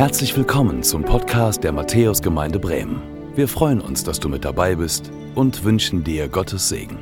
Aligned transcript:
Herzlich 0.00 0.34
willkommen 0.34 0.82
zum 0.82 1.04
Podcast 1.04 1.62
der 1.62 1.72
Matthäusgemeinde 1.72 2.58
Bremen. 2.58 3.36
Wir 3.36 3.46
freuen 3.46 3.82
uns, 3.82 4.02
dass 4.02 4.18
du 4.18 4.30
mit 4.30 4.46
dabei 4.46 4.74
bist 4.74 5.10
und 5.34 5.62
wünschen 5.62 6.02
dir 6.04 6.26
Gottes 6.26 6.70
Segen. 6.70 6.98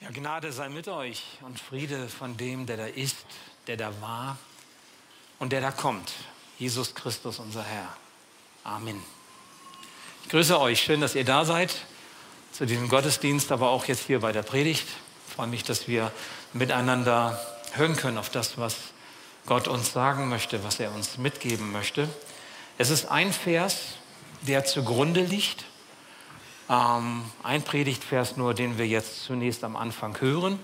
Ja, 0.00 0.08
Gnade 0.12 0.52
sei 0.52 0.68
mit 0.68 0.86
euch 0.86 1.24
und 1.40 1.58
Friede 1.58 2.06
von 2.06 2.36
dem, 2.36 2.64
der 2.66 2.76
da 2.76 2.86
ist, 2.86 3.16
der 3.66 3.76
da 3.76 3.90
war 4.00 4.38
und 5.40 5.50
der 5.50 5.60
da 5.60 5.72
kommt. 5.72 6.12
Jesus 6.60 6.94
Christus, 6.94 7.40
unser 7.40 7.64
Herr. 7.64 7.88
Amen. 8.62 9.02
Ich 10.22 10.28
grüße 10.28 10.60
euch. 10.60 10.80
Schön, 10.80 11.00
dass 11.00 11.16
ihr 11.16 11.24
da 11.24 11.44
seid 11.44 11.74
zu 12.52 12.66
diesem 12.66 12.88
Gottesdienst, 12.88 13.50
aber 13.50 13.70
auch 13.70 13.86
jetzt 13.86 14.06
hier 14.06 14.20
bei 14.20 14.30
der 14.30 14.44
Predigt. 14.44 14.86
Ich 15.26 15.34
freue 15.34 15.48
mich, 15.48 15.64
dass 15.64 15.88
wir 15.88 16.12
miteinander 16.52 17.36
hören 17.76 17.96
können 17.96 18.18
auf 18.18 18.30
das, 18.30 18.58
was 18.58 18.76
Gott 19.46 19.68
uns 19.68 19.92
sagen 19.92 20.28
möchte, 20.28 20.64
was 20.64 20.80
er 20.80 20.92
uns 20.94 21.18
mitgeben 21.18 21.72
möchte. 21.72 22.08
Es 22.78 22.90
ist 22.90 23.06
ein 23.06 23.32
Vers, 23.32 23.96
der 24.42 24.64
zugrunde 24.64 25.20
liegt. 25.20 25.64
Ähm, 26.68 27.24
ein 27.42 27.62
Predigtvers 27.62 28.36
nur, 28.36 28.54
den 28.54 28.78
wir 28.78 28.86
jetzt 28.86 29.24
zunächst 29.24 29.64
am 29.64 29.76
Anfang 29.76 30.20
hören. 30.20 30.58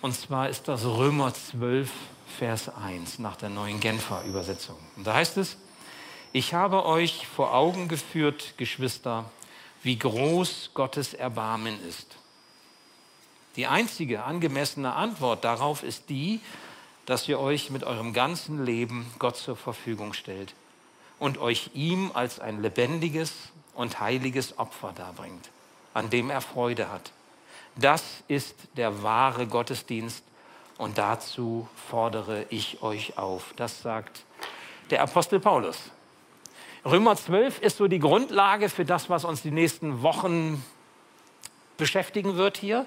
Und 0.00 0.14
zwar 0.14 0.48
ist 0.48 0.68
das 0.68 0.84
Römer 0.84 1.32
12, 1.34 1.90
Vers 2.38 2.68
1 2.68 3.18
nach 3.18 3.36
der 3.36 3.48
neuen 3.48 3.80
Genfer 3.80 4.22
Übersetzung. 4.24 4.76
Und 4.96 5.06
da 5.06 5.14
heißt 5.14 5.36
es, 5.36 5.56
ich 6.32 6.52
habe 6.52 6.84
euch 6.84 7.26
vor 7.26 7.54
Augen 7.54 7.88
geführt, 7.88 8.54
Geschwister, 8.56 9.30
wie 9.82 9.98
groß 9.98 10.70
Gottes 10.74 11.14
Erbarmen 11.14 11.78
ist. 11.88 12.16
Die 13.56 13.66
einzige 13.66 14.24
angemessene 14.24 14.94
Antwort 14.94 15.44
darauf 15.44 15.82
ist 15.82 16.08
die, 16.08 16.40
dass 17.06 17.28
ihr 17.28 17.38
euch 17.38 17.70
mit 17.70 17.84
eurem 17.84 18.12
ganzen 18.12 18.64
Leben 18.64 19.06
Gott 19.18 19.36
zur 19.36 19.56
Verfügung 19.56 20.12
stellt 20.12 20.54
und 21.18 21.38
euch 21.38 21.70
ihm 21.74 22.10
als 22.14 22.40
ein 22.40 22.62
lebendiges 22.62 23.32
und 23.74 24.00
heiliges 24.00 24.58
Opfer 24.58 24.92
darbringt, 24.96 25.50
an 25.92 26.10
dem 26.10 26.30
er 26.30 26.40
Freude 26.40 26.90
hat. 26.90 27.12
Das 27.76 28.02
ist 28.28 28.56
der 28.76 29.02
wahre 29.02 29.46
Gottesdienst 29.46 30.24
und 30.78 30.98
dazu 30.98 31.68
fordere 31.88 32.46
ich 32.50 32.82
euch 32.82 33.18
auf. 33.18 33.52
Das 33.56 33.82
sagt 33.82 34.24
der 34.90 35.02
Apostel 35.02 35.40
Paulus. 35.40 35.78
Römer 36.84 37.16
12 37.16 37.60
ist 37.60 37.78
so 37.78 37.86
die 37.86 37.98
Grundlage 37.98 38.68
für 38.68 38.84
das, 38.84 39.08
was 39.08 39.24
uns 39.24 39.42
die 39.42 39.50
nächsten 39.50 40.02
Wochen 40.02 40.62
beschäftigen 41.76 42.36
wird 42.36 42.56
hier. 42.56 42.86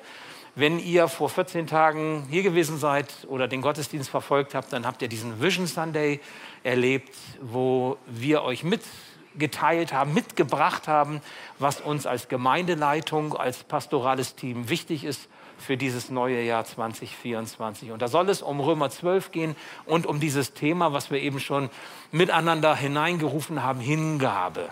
Wenn 0.59 0.79
ihr 0.79 1.07
vor 1.07 1.29
14 1.29 1.67
Tagen 1.67 2.25
hier 2.31 2.41
gewesen 2.41 2.79
seid 2.79 3.13
oder 3.27 3.47
den 3.47 3.61
Gottesdienst 3.61 4.09
verfolgt 4.09 4.55
habt, 4.55 4.73
dann 4.73 4.87
habt 4.87 5.03
ihr 5.03 5.07
diesen 5.07 5.39
Vision 5.39 5.67
Sunday 5.67 6.19
erlebt, 6.63 7.13
wo 7.39 7.99
wir 8.07 8.41
euch 8.41 8.63
mitgeteilt 8.63 9.93
haben, 9.93 10.15
mitgebracht 10.15 10.87
haben, 10.87 11.21
was 11.59 11.79
uns 11.79 12.07
als 12.07 12.27
Gemeindeleitung, 12.27 13.35
als 13.37 13.65
pastorales 13.65 14.33
Team 14.33 14.67
wichtig 14.67 15.03
ist 15.03 15.29
für 15.59 15.77
dieses 15.77 16.09
neue 16.09 16.41
Jahr 16.41 16.65
2024. 16.65 17.91
Und 17.91 18.01
da 18.01 18.07
soll 18.07 18.27
es 18.27 18.41
um 18.41 18.59
Römer 18.59 18.89
12 18.89 19.31
gehen 19.31 19.55
und 19.85 20.07
um 20.07 20.19
dieses 20.19 20.55
Thema, 20.55 20.91
was 20.91 21.11
wir 21.11 21.21
eben 21.21 21.39
schon 21.39 21.69
miteinander 22.11 22.75
hineingerufen 22.75 23.61
haben, 23.61 23.79
Hingabe. 23.79 24.69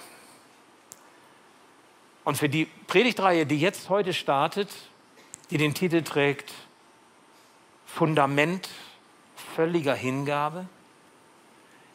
Und 2.23 2.39
für 2.39 2.49
die 2.49 2.65
Predigtreihe, 2.87 3.45
die 3.45 3.59
jetzt 3.59 3.89
heute 3.89 4.13
startet, 4.13 4.69
die 5.51 5.57
den 5.57 5.73
Titel 5.73 6.01
trägt, 6.01 6.53
Fundament 7.85 8.69
völliger 9.55 9.95
Hingabe, 9.95 10.65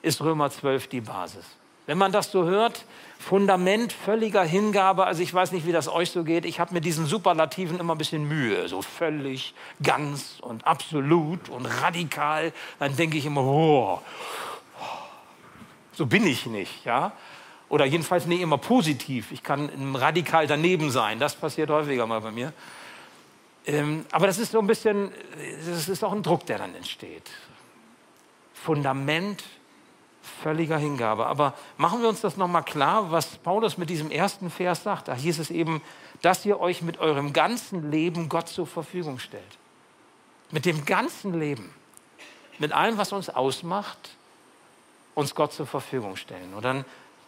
ist 0.02 0.20
Römer 0.20 0.50
12 0.50 0.88
die 0.88 1.00
Basis. 1.00 1.44
Wenn 1.86 1.98
man 1.98 2.12
das 2.12 2.30
so 2.30 2.44
hört, 2.44 2.84
Fundament 3.18 3.92
völliger 3.92 4.44
Hingabe, 4.44 5.06
also 5.06 5.22
ich 5.22 5.34
weiß 5.34 5.52
nicht, 5.52 5.66
wie 5.66 5.72
das 5.72 5.88
euch 5.88 6.10
so 6.10 6.24
geht, 6.24 6.44
ich 6.44 6.60
habe 6.60 6.72
mit 6.72 6.84
diesen 6.84 7.04
Superlativen 7.04 7.80
immer 7.80 7.94
ein 7.94 7.98
bisschen 7.98 8.28
Mühe, 8.28 8.68
so 8.68 8.80
völlig, 8.80 9.54
ganz 9.82 10.38
und 10.40 10.66
absolut 10.66 11.48
und 11.48 11.66
radikal, 11.66 12.52
dann 12.78 12.96
denke 12.96 13.18
ich 13.18 13.26
immer, 13.26 13.42
oh, 13.42 14.00
so 15.92 16.06
bin 16.06 16.26
ich 16.26 16.46
nicht, 16.46 16.84
ja? 16.84 17.12
Oder 17.68 17.84
jedenfalls 17.84 18.26
nicht 18.26 18.40
immer 18.40 18.58
positiv. 18.58 19.32
Ich 19.32 19.42
kann 19.42 19.68
radikal 19.94 20.46
daneben 20.46 20.90
sein, 20.90 21.18
das 21.18 21.36
passiert 21.36 21.70
häufiger 21.70 22.06
mal 22.06 22.20
bei 22.20 22.30
mir. 22.30 22.52
Ähm, 23.66 24.06
aber 24.10 24.26
das 24.26 24.38
ist 24.38 24.52
so 24.52 24.58
ein 24.58 24.66
bisschen, 24.66 25.12
das 25.66 25.88
ist 25.88 26.02
auch 26.02 26.12
ein 26.12 26.22
Druck, 26.22 26.46
der 26.46 26.58
dann 26.58 26.74
entsteht. 26.74 27.30
Fundament 28.54 29.44
völliger 30.22 30.78
Hingabe. 30.78 31.26
Aber 31.26 31.54
machen 31.76 32.00
wir 32.02 32.08
uns 32.08 32.20
das 32.20 32.36
nochmal 32.36 32.62
klar, 32.62 33.10
was 33.10 33.36
Paulus 33.38 33.78
mit 33.78 33.90
diesem 33.90 34.10
ersten 34.10 34.50
Vers 34.50 34.82
sagt. 34.82 35.08
Da 35.08 35.14
hieß 35.14 35.38
es 35.38 35.50
eben, 35.50 35.82
dass 36.22 36.44
ihr 36.44 36.60
euch 36.60 36.82
mit 36.82 36.98
eurem 36.98 37.32
ganzen 37.32 37.90
Leben 37.90 38.28
Gott 38.28 38.48
zur 38.48 38.66
Verfügung 38.66 39.18
stellt. 39.18 39.58
Mit 40.50 40.66
dem 40.66 40.84
ganzen 40.84 41.38
Leben. 41.38 41.72
Mit 42.58 42.72
allem, 42.72 42.98
was 42.98 43.12
uns 43.12 43.30
ausmacht, 43.30 44.16
uns 45.14 45.34
Gott 45.34 45.52
zur 45.52 45.66
Verfügung 45.66 46.16
stellen. 46.16 46.54
Und 46.54 46.64
dann 46.64 46.84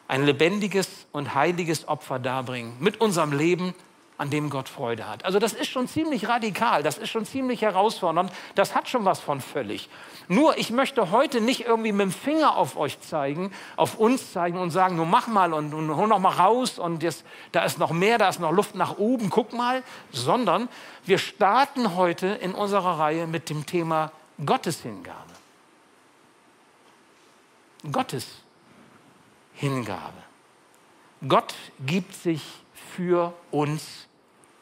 ein 0.08 0.26
lebendiges 0.26 1.06
und 1.12 1.34
heiliges 1.34 1.88
Opfer 1.88 2.18
darbringen. 2.18 2.74
Mit 2.80 3.00
unserem 3.00 3.32
Leben 3.32 3.74
an 4.22 4.30
dem 4.30 4.50
Gott 4.50 4.68
Freude 4.68 5.08
hat. 5.08 5.24
Also 5.24 5.40
das 5.40 5.52
ist 5.52 5.68
schon 5.68 5.88
ziemlich 5.88 6.28
radikal, 6.28 6.84
das 6.84 6.96
ist 6.96 7.10
schon 7.10 7.26
ziemlich 7.26 7.62
herausfordernd, 7.62 8.32
das 8.54 8.76
hat 8.76 8.88
schon 8.88 9.04
was 9.04 9.18
von 9.18 9.40
völlig. 9.40 9.88
Nur 10.28 10.56
ich 10.58 10.70
möchte 10.70 11.10
heute 11.10 11.40
nicht 11.40 11.66
irgendwie 11.66 11.90
mit 11.90 12.02
dem 12.02 12.12
Finger 12.12 12.56
auf 12.56 12.76
euch 12.76 13.00
zeigen, 13.00 13.50
auf 13.74 13.98
uns 13.98 14.32
zeigen 14.32 14.58
und 14.58 14.70
sagen, 14.70 14.94
nur 14.94 15.06
mach 15.06 15.26
mal 15.26 15.52
und, 15.52 15.74
und 15.74 15.96
hol 15.96 16.06
noch 16.06 16.20
mal 16.20 16.30
raus 16.30 16.78
und 16.78 17.02
jetzt, 17.02 17.24
da 17.50 17.64
ist 17.64 17.80
noch 17.80 17.90
mehr, 17.90 18.16
da 18.16 18.28
ist 18.28 18.38
noch 18.38 18.52
Luft 18.52 18.76
nach 18.76 18.96
oben, 18.96 19.28
guck 19.28 19.52
mal, 19.54 19.82
sondern 20.12 20.68
wir 21.04 21.18
starten 21.18 21.96
heute 21.96 22.28
in 22.28 22.54
unserer 22.54 23.00
Reihe 23.00 23.26
mit 23.26 23.50
dem 23.50 23.66
Thema 23.66 24.12
Gotteshingabe. 24.46 25.18
Gottes 27.90 28.28
Hingabe. 29.54 30.22
Gott 31.26 31.54
gibt 31.84 32.14
sich 32.14 32.42
für 32.94 33.32
uns 33.50 34.06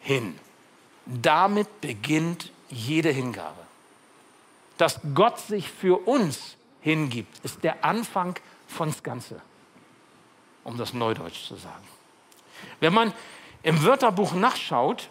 hin. 0.01 0.39
Damit 1.07 1.81
beginnt 1.81 2.51
jede 2.69 3.11
Hingabe. 3.11 3.61
Dass 4.77 5.01
Gott 5.15 5.39
sich 5.39 5.71
für 5.71 6.07
uns 6.07 6.57
hingibt, 6.81 7.45
ist 7.45 7.63
der 7.63 7.85
Anfang 7.85 8.39
von 8.67 8.91
das 8.91 9.03
Ganze, 9.03 9.41
um 10.65 10.79
das 10.79 10.95
Neudeutsch 10.95 11.47
zu 11.47 11.57
sagen. 11.57 11.87
Wenn 12.79 12.95
man 12.95 13.13
im 13.63 13.83
Wörterbuch 13.85 14.33
nachschaut, 14.35 15.09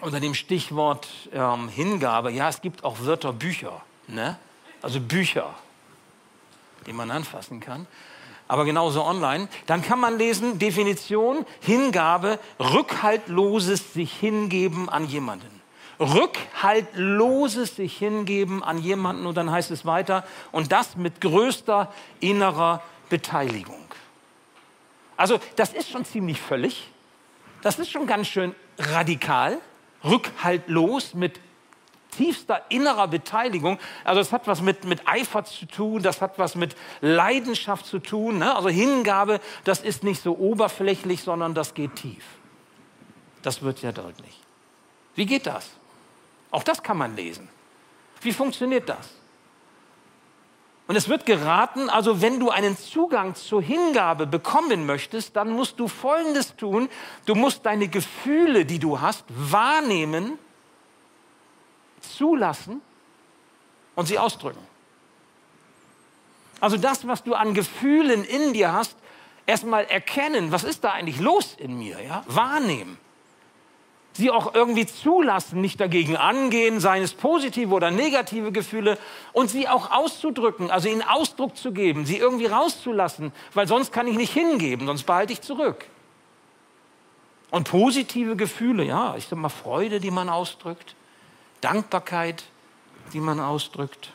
unter 0.00 0.20
dem 0.20 0.34
Stichwort 0.34 1.06
ähm, 1.32 1.68
Hingabe, 1.68 2.32
ja, 2.32 2.48
es 2.48 2.60
gibt 2.60 2.82
auch 2.82 3.00
Wörterbücher, 3.00 3.82
ne? 4.08 4.38
also 4.80 5.00
Bücher, 5.00 5.54
die 6.86 6.92
man 6.92 7.10
anfassen 7.10 7.60
kann 7.60 7.86
aber 8.52 8.66
genauso 8.66 9.02
online, 9.02 9.48
dann 9.64 9.80
kann 9.80 9.98
man 9.98 10.18
lesen, 10.18 10.58
Definition, 10.58 11.46
Hingabe, 11.60 12.38
rückhaltloses 12.60 13.94
sich 13.94 14.12
hingeben 14.12 14.90
an 14.90 15.06
jemanden. 15.06 15.62
Rückhaltloses 15.98 17.76
sich 17.76 17.96
hingeben 17.96 18.62
an 18.62 18.76
jemanden 18.76 19.24
und 19.24 19.38
dann 19.38 19.50
heißt 19.50 19.70
es 19.70 19.86
weiter, 19.86 20.22
und 20.50 20.70
das 20.70 20.96
mit 20.96 21.22
größter 21.22 21.90
innerer 22.20 22.82
Beteiligung. 23.08 23.86
Also 25.16 25.40
das 25.56 25.72
ist 25.72 25.88
schon 25.88 26.04
ziemlich 26.04 26.38
völlig, 26.38 26.90
das 27.62 27.78
ist 27.78 27.90
schon 27.90 28.06
ganz 28.06 28.28
schön 28.28 28.54
radikal, 28.76 29.56
rückhaltlos 30.04 31.14
mit 31.14 31.40
tiefster 32.16 32.62
innerer 32.68 33.08
Beteiligung. 33.08 33.78
Also 34.04 34.20
es 34.20 34.32
hat 34.32 34.46
was 34.46 34.60
mit, 34.60 34.84
mit 34.84 35.06
Eifer 35.06 35.44
zu 35.44 35.66
tun, 35.66 36.02
das 36.02 36.20
hat 36.20 36.38
was 36.38 36.54
mit 36.54 36.76
Leidenschaft 37.00 37.86
zu 37.86 37.98
tun. 37.98 38.38
Ne? 38.38 38.54
Also 38.54 38.68
Hingabe, 38.68 39.40
das 39.64 39.80
ist 39.80 40.04
nicht 40.04 40.22
so 40.22 40.36
oberflächlich, 40.36 41.22
sondern 41.22 41.54
das 41.54 41.74
geht 41.74 41.96
tief. 41.96 42.24
Das 43.42 43.62
wird 43.62 43.82
ja 43.82 43.92
deutlich. 43.92 44.38
Wie 45.14 45.26
geht 45.26 45.46
das? 45.46 45.70
Auch 46.50 46.62
das 46.62 46.82
kann 46.82 46.96
man 46.96 47.16
lesen. 47.16 47.48
Wie 48.20 48.32
funktioniert 48.32 48.88
das? 48.88 49.10
Und 50.86 50.96
es 50.96 51.08
wird 51.08 51.26
geraten, 51.26 51.88
also 51.88 52.20
wenn 52.20 52.38
du 52.38 52.50
einen 52.50 52.76
Zugang 52.76 53.34
zur 53.34 53.62
Hingabe 53.62 54.26
bekommen 54.26 54.84
möchtest, 54.84 55.36
dann 55.36 55.50
musst 55.50 55.80
du 55.80 55.88
Folgendes 55.88 56.56
tun. 56.56 56.88
Du 57.24 57.34
musst 57.34 57.64
deine 57.64 57.88
Gefühle, 57.88 58.66
die 58.66 58.78
du 58.78 59.00
hast, 59.00 59.24
wahrnehmen 59.28 60.38
zulassen 62.02 62.82
und 63.94 64.06
sie 64.06 64.18
ausdrücken. 64.18 64.64
Also 66.60 66.76
das, 66.76 67.06
was 67.06 67.24
du 67.24 67.34
an 67.34 67.54
Gefühlen 67.54 68.24
in 68.24 68.52
dir 68.52 68.72
hast, 68.72 68.96
erstmal 69.46 69.84
erkennen, 69.84 70.52
was 70.52 70.64
ist 70.64 70.84
da 70.84 70.92
eigentlich 70.92 71.18
los 71.18 71.54
in 71.58 71.76
mir, 71.78 72.00
ja? 72.00 72.22
Wahrnehmen. 72.28 72.98
sie 74.14 74.30
auch 74.30 74.54
irgendwie 74.54 74.86
zulassen, 74.86 75.60
nicht 75.60 75.80
dagegen 75.80 76.16
angehen, 76.16 76.80
seien 76.80 77.02
es 77.02 77.14
positive 77.14 77.74
oder 77.74 77.90
negative 77.90 78.52
Gefühle, 78.52 78.98
und 79.32 79.50
sie 79.50 79.68
auch 79.68 79.90
auszudrücken, 79.90 80.70
also 80.70 80.88
ihnen 80.88 81.02
Ausdruck 81.02 81.56
zu 81.56 81.72
geben, 81.72 82.04
sie 82.04 82.18
irgendwie 82.18 82.46
rauszulassen, 82.46 83.32
weil 83.54 83.66
sonst 83.66 83.92
kann 83.92 84.06
ich 84.06 84.16
nicht 84.16 84.32
hingeben, 84.32 84.86
sonst 84.86 85.04
behalte 85.04 85.32
ich 85.32 85.40
zurück. 85.40 85.86
Und 87.50 87.68
positive 87.68 88.36
Gefühle, 88.36 88.84
ja, 88.84 89.14
ich 89.16 89.26
sag 89.26 89.38
mal 89.38 89.48
Freude, 89.48 90.00
die 90.00 90.10
man 90.10 90.28
ausdrückt, 90.28 90.94
Dankbarkeit, 91.62 92.44
die 93.14 93.20
man 93.20 93.40
ausdrückt, 93.40 94.12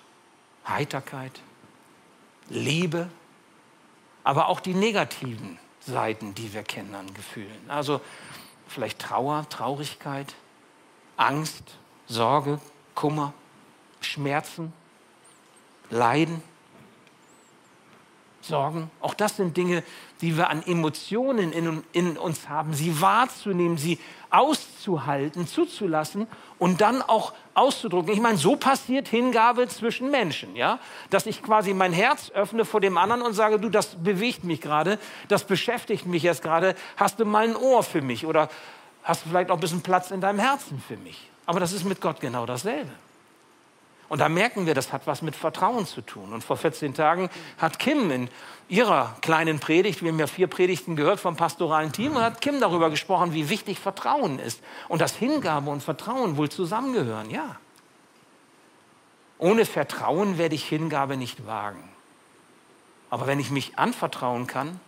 Heiterkeit, 0.67 1.41
Liebe, 2.49 3.09
aber 4.23 4.47
auch 4.49 4.59
die 4.59 4.73
negativen 4.73 5.57
Seiten, 5.79 6.35
die 6.35 6.53
wir 6.53 6.63
kennen 6.63 6.93
an 6.93 7.13
Gefühlen. 7.13 7.69
Also 7.69 8.01
vielleicht 8.67 8.99
Trauer, 8.99 9.47
Traurigkeit, 9.49 10.35
Angst, 11.15 11.63
Sorge, 12.07 12.59
Kummer, 12.93 13.33
Schmerzen, 14.01 14.73
Leiden, 15.89 16.43
Sorgen. 18.41 18.91
Auch 19.01 19.13
das 19.13 19.37
sind 19.37 19.55
Dinge, 19.55 19.83
die 20.21 20.35
wir 20.37 20.49
an 20.49 20.63
Emotionen 20.63 21.51
in, 21.51 21.83
in, 21.93 22.17
uns 22.17 22.49
haben, 22.49 22.73
sie 22.73 23.01
wahrzunehmen, 23.01 23.77
sie 23.77 23.99
auszuhalten, 24.87 25.47
zuzulassen 25.47 26.27
und 26.59 26.81
dann 26.81 27.01
auch 27.01 27.33
auszudrücken. 27.53 28.13
Ich 28.13 28.21
meine, 28.21 28.37
so 28.37 28.55
passiert 28.55 29.07
Hingabe 29.07 29.67
zwischen 29.67 30.09
Menschen, 30.11 30.55
ja? 30.55 30.79
Dass 31.09 31.25
ich 31.25 31.43
quasi 31.43 31.73
mein 31.73 31.93
Herz 31.93 32.31
öffne 32.31 32.65
vor 32.65 32.79
dem 32.79 32.97
anderen 32.97 33.21
und 33.21 33.33
sage, 33.33 33.59
du, 33.59 33.69
das 33.69 33.95
bewegt 33.95 34.43
mich 34.43 34.61
gerade, 34.61 34.97
das 35.27 35.43
beschäftigt 35.43 36.05
mich 36.05 36.23
jetzt 36.23 36.41
gerade, 36.41 36.75
hast 36.95 37.19
du 37.19 37.25
mal 37.25 37.47
ein 37.47 37.55
Ohr 37.55 37.83
für 37.83 38.01
mich 38.01 38.25
oder 38.25 38.49
hast 39.03 39.25
du 39.25 39.29
vielleicht 39.29 39.49
auch 39.49 39.55
ein 39.55 39.59
bisschen 39.61 39.81
Platz 39.81 40.11
in 40.11 40.21
deinem 40.21 40.39
Herzen 40.39 40.81
für 40.87 40.97
mich? 40.97 41.29
Aber 41.45 41.59
das 41.59 41.73
ist 41.73 41.83
mit 41.85 42.01
Gott 42.01 42.19
genau 42.19 42.45
dasselbe. 42.45 42.91
Und 44.09 44.19
da 44.19 44.29
merken 44.29 44.65
wir, 44.65 44.73
das 44.73 44.93
hat 44.93 45.05
was 45.05 45.21
mit 45.21 45.35
Vertrauen 45.35 45.85
zu 45.85 46.01
tun. 46.01 46.31
Und 46.31 46.43
vor 46.43 46.55
14 46.55 46.93
Tagen 46.93 47.29
hat 47.57 47.77
Kim 47.77 48.09
in 48.09 48.29
ihrer 48.69 49.15
kleinen 49.21 49.59
Predigt, 49.59 50.01
wir 50.01 50.11
haben 50.11 50.19
ja 50.19 50.27
vier 50.27 50.47
Predigten 50.47 50.95
gehört 50.95 51.19
vom 51.19 51.35
pastoralen 51.35 51.91
Team, 51.91 52.15
und 52.15 52.21
hat 52.21 52.39
Kim 52.39 52.59
darüber 52.61 52.89
gesprochen, 52.89 53.33
wie 53.33 53.49
wichtig 53.49 53.79
Vertrauen 53.79 54.39
ist. 54.39 54.61
Und 54.87 55.01
dass 55.01 55.15
Hingabe 55.15 55.69
und 55.69 55.83
Vertrauen 55.83 56.37
wohl 56.37 56.49
zusammengehören, 56.49 57.29
ja. 57.29 57.57
Ohne 59.39 59.65
Vertrauen 59.65 60.37
werde 60.37 60.55
ich 60.55 60.65
Hingabe 60.65 61.17
nicht 61.17 61.45
wagen. 61.45 61.83
Aber 63.09 63.27
wenn 63.27 63.39
ich 63.39 63.51
mich 63.51 63.77
anvertrauen 63.77 64.47
kann, 64.47 64.79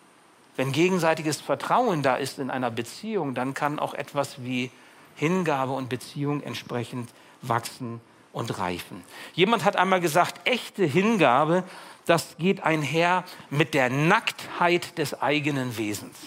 wenn 0.56 0.72
gegenseitiges 0.72 1.40
Vertrauen 1.40 2.04
da 2.04 2.16
ist 2.16 2.40
in 2.40 2.50
einer 2.50 2.72
Beziehung, 2.72 3.34
dann 3.34 3.54
kann 3.54 3.80
auch 3.80 3.94
etwas 3.94 4.44
wie 4.44 4.72
Hingabe 5.16 5.74
und 5.74 5.90
Beziehung 5.90 6.42
entsprechend 6.42 7.10
wachsen 7.42 8.02
und 8.32 8.58
reifen. 8.60 9.04
Jemand 9.34 9.64
hat 9.66 9.76
einmal 9.76 10.02
gesagt, 10.02 10.48
echte 10.48 10.86
Hingabe, 10.86 11.64
das 12.06 12.38
geht 12.38 12.62
einher 12.64 13.24
mit 13.50 13.74
der 13.74 13.90
Nacktheit 13.90 14.98
des 14.98 15.22
eigenen 15.22 15.78
Wesens. 15.78 16.18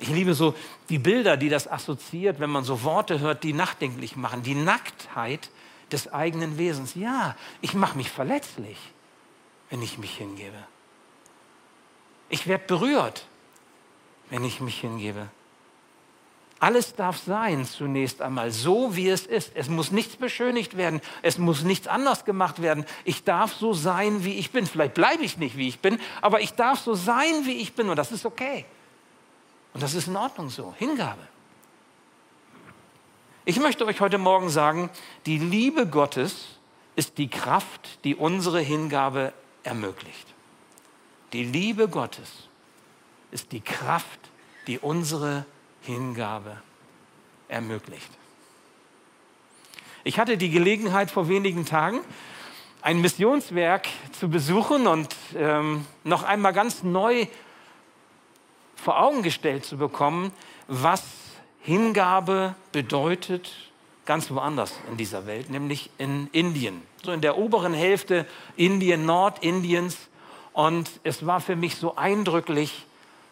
Ich 0.00 0.08
liebe 0.08 0.34
so 0.34 0.54
die 0.88 0.98
Bilder, 0.98 1.36
die 1.36 1.50
das 1.50 1.70
assoziiert, 1.70 2.40
wenn 2.40 2.50
man 2.50 2.64
so 2.64 2.82
Worte 2.82 3.20
hört, 3.20 3.44
die 3.44 3.52
nachdenklich 3.52 4.16
machen. 4.16 4.42
Die 4.42 4.54
Nacktheit 4.54 5.50
des 5.92 6.12
eigenen 6.12 6.56
Wesens. 6.56 6.94
Ja, 6.94 7.36
ich 7.60 7.74
mache 7.74 7.96
mich 7.98 8.10
verletzlich, 8.10 8.78
wenn 9.68 9.82
ich 9.82 9.98
mich 9.98 10.16
hingebe. 10.16 10.56
Ich 12.30 12.46
werde 12.46 12.64
berührt, 12.66 13.26
wenn 14.30 14.44
ich 14.44 14.60
mich 14.60 14.80
hingebe. 14.80 15.28
Alles 16.60 16.94
darf 16.94 17.16
sein, 17.16 17.64
zunächst 17.64 18.20
einmal, 18.20 18.50
so 18.50 18.94
wie 18.94 19.08
es 19.08 19.24
ist. 19.24 19.52
Es 19.54 19.70
muss 19.70 19.92
nichts 19.92 20.16
beschönigt 20.16 20.76
werden, 20.76 21.00
es 21.22 21.38
muss 21.38 21.62
nichts 21.62 21.88
anders 21.88 22.26
gemacht 22.26 22.60
werden. 22.60 22.84
Ich 23.04 23.24
darf 23.24 23.54
so 23.54 23.72
sein, 23.72 24.24
wie 24.24 24.34
ich 24.34 24.50
bin. 24.50 24.66
Vielleicht 24.66 24.92
bleibe 24.92 25.24
ich 25.24 25.38
nicht, 25.38 25.56
wie 25.56 25.68
ich 25.68 25.80
bin, 25.80 25.98
aber 26.20 26.42
ich 26.42 26.52
darf 26.52 26.78
so 26.78 26.94
sein, 26.94 27.46
wie 27.46 27.54
ich 27.54 27.72
bin 27.72 27.88
und 27.88 27.96
das 27.96 28.12
ist 28.12 28.26
okay. 28.26 28.66
Und 29.72 29.82
das 29.82 29.94
ist 29.94 30.06
in 30.06 30.16
Ordnung 30.16 30.50
so. 30.50 30.74
Hingabe. 30.76 31.26
Ich 33.46 33.58
möchte 33.58 33.86
euch 33.86 34.02
heute 34.02 34.18
Morgen 34.18 34.50
sagen, 34.50 34.90
die 35.24 35.38
Liebe 35.38 35.86
Gottes 35.86 36.58
ist 36.94 37.16
die 37.16 37.28
Kraft, 37.28 38.04
die 38.04 38.14
unsere 38.14 38.60
Hingabe 38.60 39.32
ermöglicht. 39.62 40.26
Die 41.32 41.44
Liebe 41.44 41.88
Gottes 41.88 42.48
ist 43.30 43.50
die 43.52 43.62
Kraft, 43.62 44.20
die 44.66 44.78
unsere 44.78 45.28
Hingabe 45.28 45.59
ermöglicht. 47.48 48.10
Ich 50.04 50.18
hatte 50.18 50.36
die 50.36 50.50
Gelegenheit 50.50 51.10
vor 51.10 51.28
wenigen 51.28 51.66
Tagen, 51.66 52.00
ein 52.82 53.00
Missionswerk 53.00 53.88
zu 54.12 54.30
besuchen 54.30 54.86
und 54.86 55.14
ähm, 55.36 55.86
noch 56.04 56.22
einmal 56.22 56.52
ganz 56.52 56.82
neu 56.82 57.26
vor 58.76 58.98
Augen 58.98 59.22
gestellt 59.22 59.66
zu 59.66 59.76
bekommen, 59.76 60.32
was 60.68 61.04
Hingabe 61.60 62.54
bedeutet, 62.72 63.52
ganz 64.06 64.30
woanders 64.30 64.72
in 64.90 64.96
dieser 64.96 65.26
Welt, 65.26 65.50
nämlich 65.50 65.90
in 65.98 66.28
Indien. 66.32 66.80
So 67.04 67.12
in 67.12 67.20
der 67.20 67.36
oberen 67.36 67.74
Hälfte 67.74 68.26
Indien, 68.56 69.04
Nordindiens. 69.04 69.98
Und 70.52 70.88
es 71.04 71.26
war 71.26 71.40
für 71.40 71.56
mich 71.56 71.76
so 71.76 71.96
eindrücklich 71.96 72.86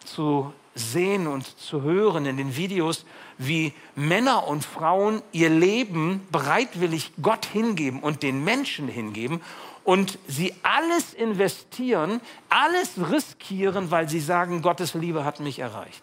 zu 0.05 0.53
sehen 0.79 1.27
und 1.27 1.59
zu 1.59 1.83
hören 1.83 2.27
in 2.27 2.37
den 2.37 2.57
Videos, 2.57 3.05
wie 3.37 3.73
Männer 3.95 4.47
und 4.47 4.65
Frauen 4.65 5.23
ihr 5.33 5.51
Leben 5.51 6.27
bereitwillig 6.31 7.13
Gott 7.23 7.47
hingeben 7.47 8.01
und 8.01 8.23
den 8.23 8.45
Menschen 8.45 8.89
hingeben 8.89 9.41
und 9.85 10.19
sie 10.27 10.55
alles 10.63 11.15
investieren, 11.15 12.21
alles 12.49 12.93
riskieren, 13.11 13.91
weil 13.91 14.09
sie 14.09 14.21
sagen, 14.21 14.61
Gottes 14.63 14.95
Liebe 14.95 15.25
hat 15.25 15.41
mich 15.41 15.61
erreicht. 15.61 16.03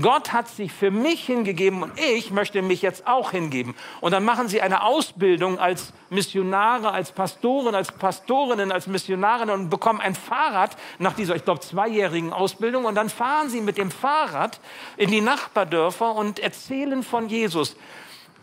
Gott 0.00 0.32
hat 0.32 0.48
sich 0.48 0.72
für 0.72 0.90
mich 0.90 1.26
hingegeben 1.26 1.82
und 1.82 1.92
ich 1.98 2.30
möchte 2.30 2.62
mich 2.62 2.82
jetzt 2.82 3.06
auch 3.06 3.30
hingeben. 3.30 3.74
Und 4.00 4.12
dann 4.12 4.24
machen 4.24 4.48
sie 4.48 4.60
eine 4.60 4.82
Ausbildung 4.84 5.58
als 5.58 5.92
Missionare, 6.10 6.92
als 6.92 7.12
Pastoren, 7.12 7.74
als 7.74 7.92
Pastorinnen, 7.92 8.72
als 8.72 8.86
Missionarinnen 8.86 9.54
und 9.54 9.70
bekommen 9.70 10.00
ein 10.00 10.14
Fahrrad 10.14 10.76
nach 10.98 11.14
dieser, 11.14 11.36
ich 11.36 11.44
glaube, 11.44 11.60
zweijährigen 11.60 12.32
Ausbildung. 12.32 12.84
Und 12.84 12.94
dann 12.94 13.08
fahren 13.08 13.48
sie 13.48 13.60
mit 13.60 13.78
dem 13.78 13.90
Fahrrad 13.90 14.60
in 14.96 15.10
die 15.10 15.20
Nachbardörfer 15.20 16.14
und 16.14 16.38
erzählen 16.38 17.02
von 17.02 17.28
Jesus 17.28 17.76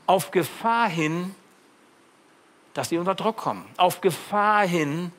auf 0.06 0.32
Gefahr 0.32 0.90
hin, 0.90 1.36
dass 2.74 2.90
sie 2.90 2.98
unter 2.98 3.16
Druck 3.16 3.38
kommen. 3.38 3.66
Auf 3.78 4.02
Gefahr 4.02 4.66
hin, 4.66 5.12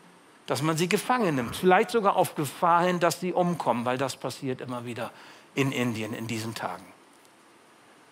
dass 0.46 0.62
man 0.62 0.76
sie 0.76 0.88
gefangen 0.88 1.36
nimmt. 1.36 1.54
Vielleicht 1.54 1.90
sogar 1.90 2.16
auf 2.16 2.34
Gefahr 2.34 2.82
hin, 2.82 2.98
dass 2.98 3.20
sie 3.20 3.32
umkommen, 3.32 3.84
weil 3.84 3.98
das 3.98 4.16
passiert 4.16 4.60
immer 4.60 4.84
wieder 4.84 5.12
in 5.54 5.72
Indien 5.72 6.12
in 6.12 6.26
diesen 6.26 6.54
Tagen, 6.54 6.84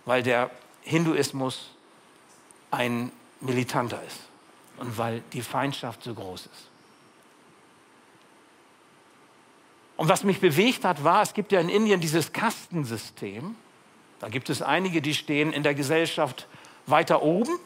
weil 0.05 0.23
der 0.23 0.51
Hinduismus 0.83 1.71
ein 2.71 3.13
militanter 3.41 4.03
ist 4.07 4.21
und 4.79 4.99
weil 4.99 5.23
die 5.33 5.43
Feindschaft 5.43 6.03
so 6.03 6.15
groß 6.15 6.47
ist. 6.47 6.71
Und 9.97 10.09
was 10.09 10.23
mich 10.23 10.41
bewegt 10.41 10.85
hat, 10.85 11.03
war, 11.03 11.23
es 11.23 11.35
gibt 11.35 11.51
ja 11.51 11.61
in 11.61 11.69
Indien 11.69 12.01
dieses 12.01 12.33
Kastensystem. 12.33 13.57
Da 14.21 14.29
gibt 14.29 14.49
es 14.49 14.63
einige, 14.63 15.03
die 15.03 15.15
stehen 15.15 15.53
in 15.53 15.65
der 15.65 15.75
Gesellschaft 15.75 16.47
weiter 16.87 17.23
oben 17.23 17.59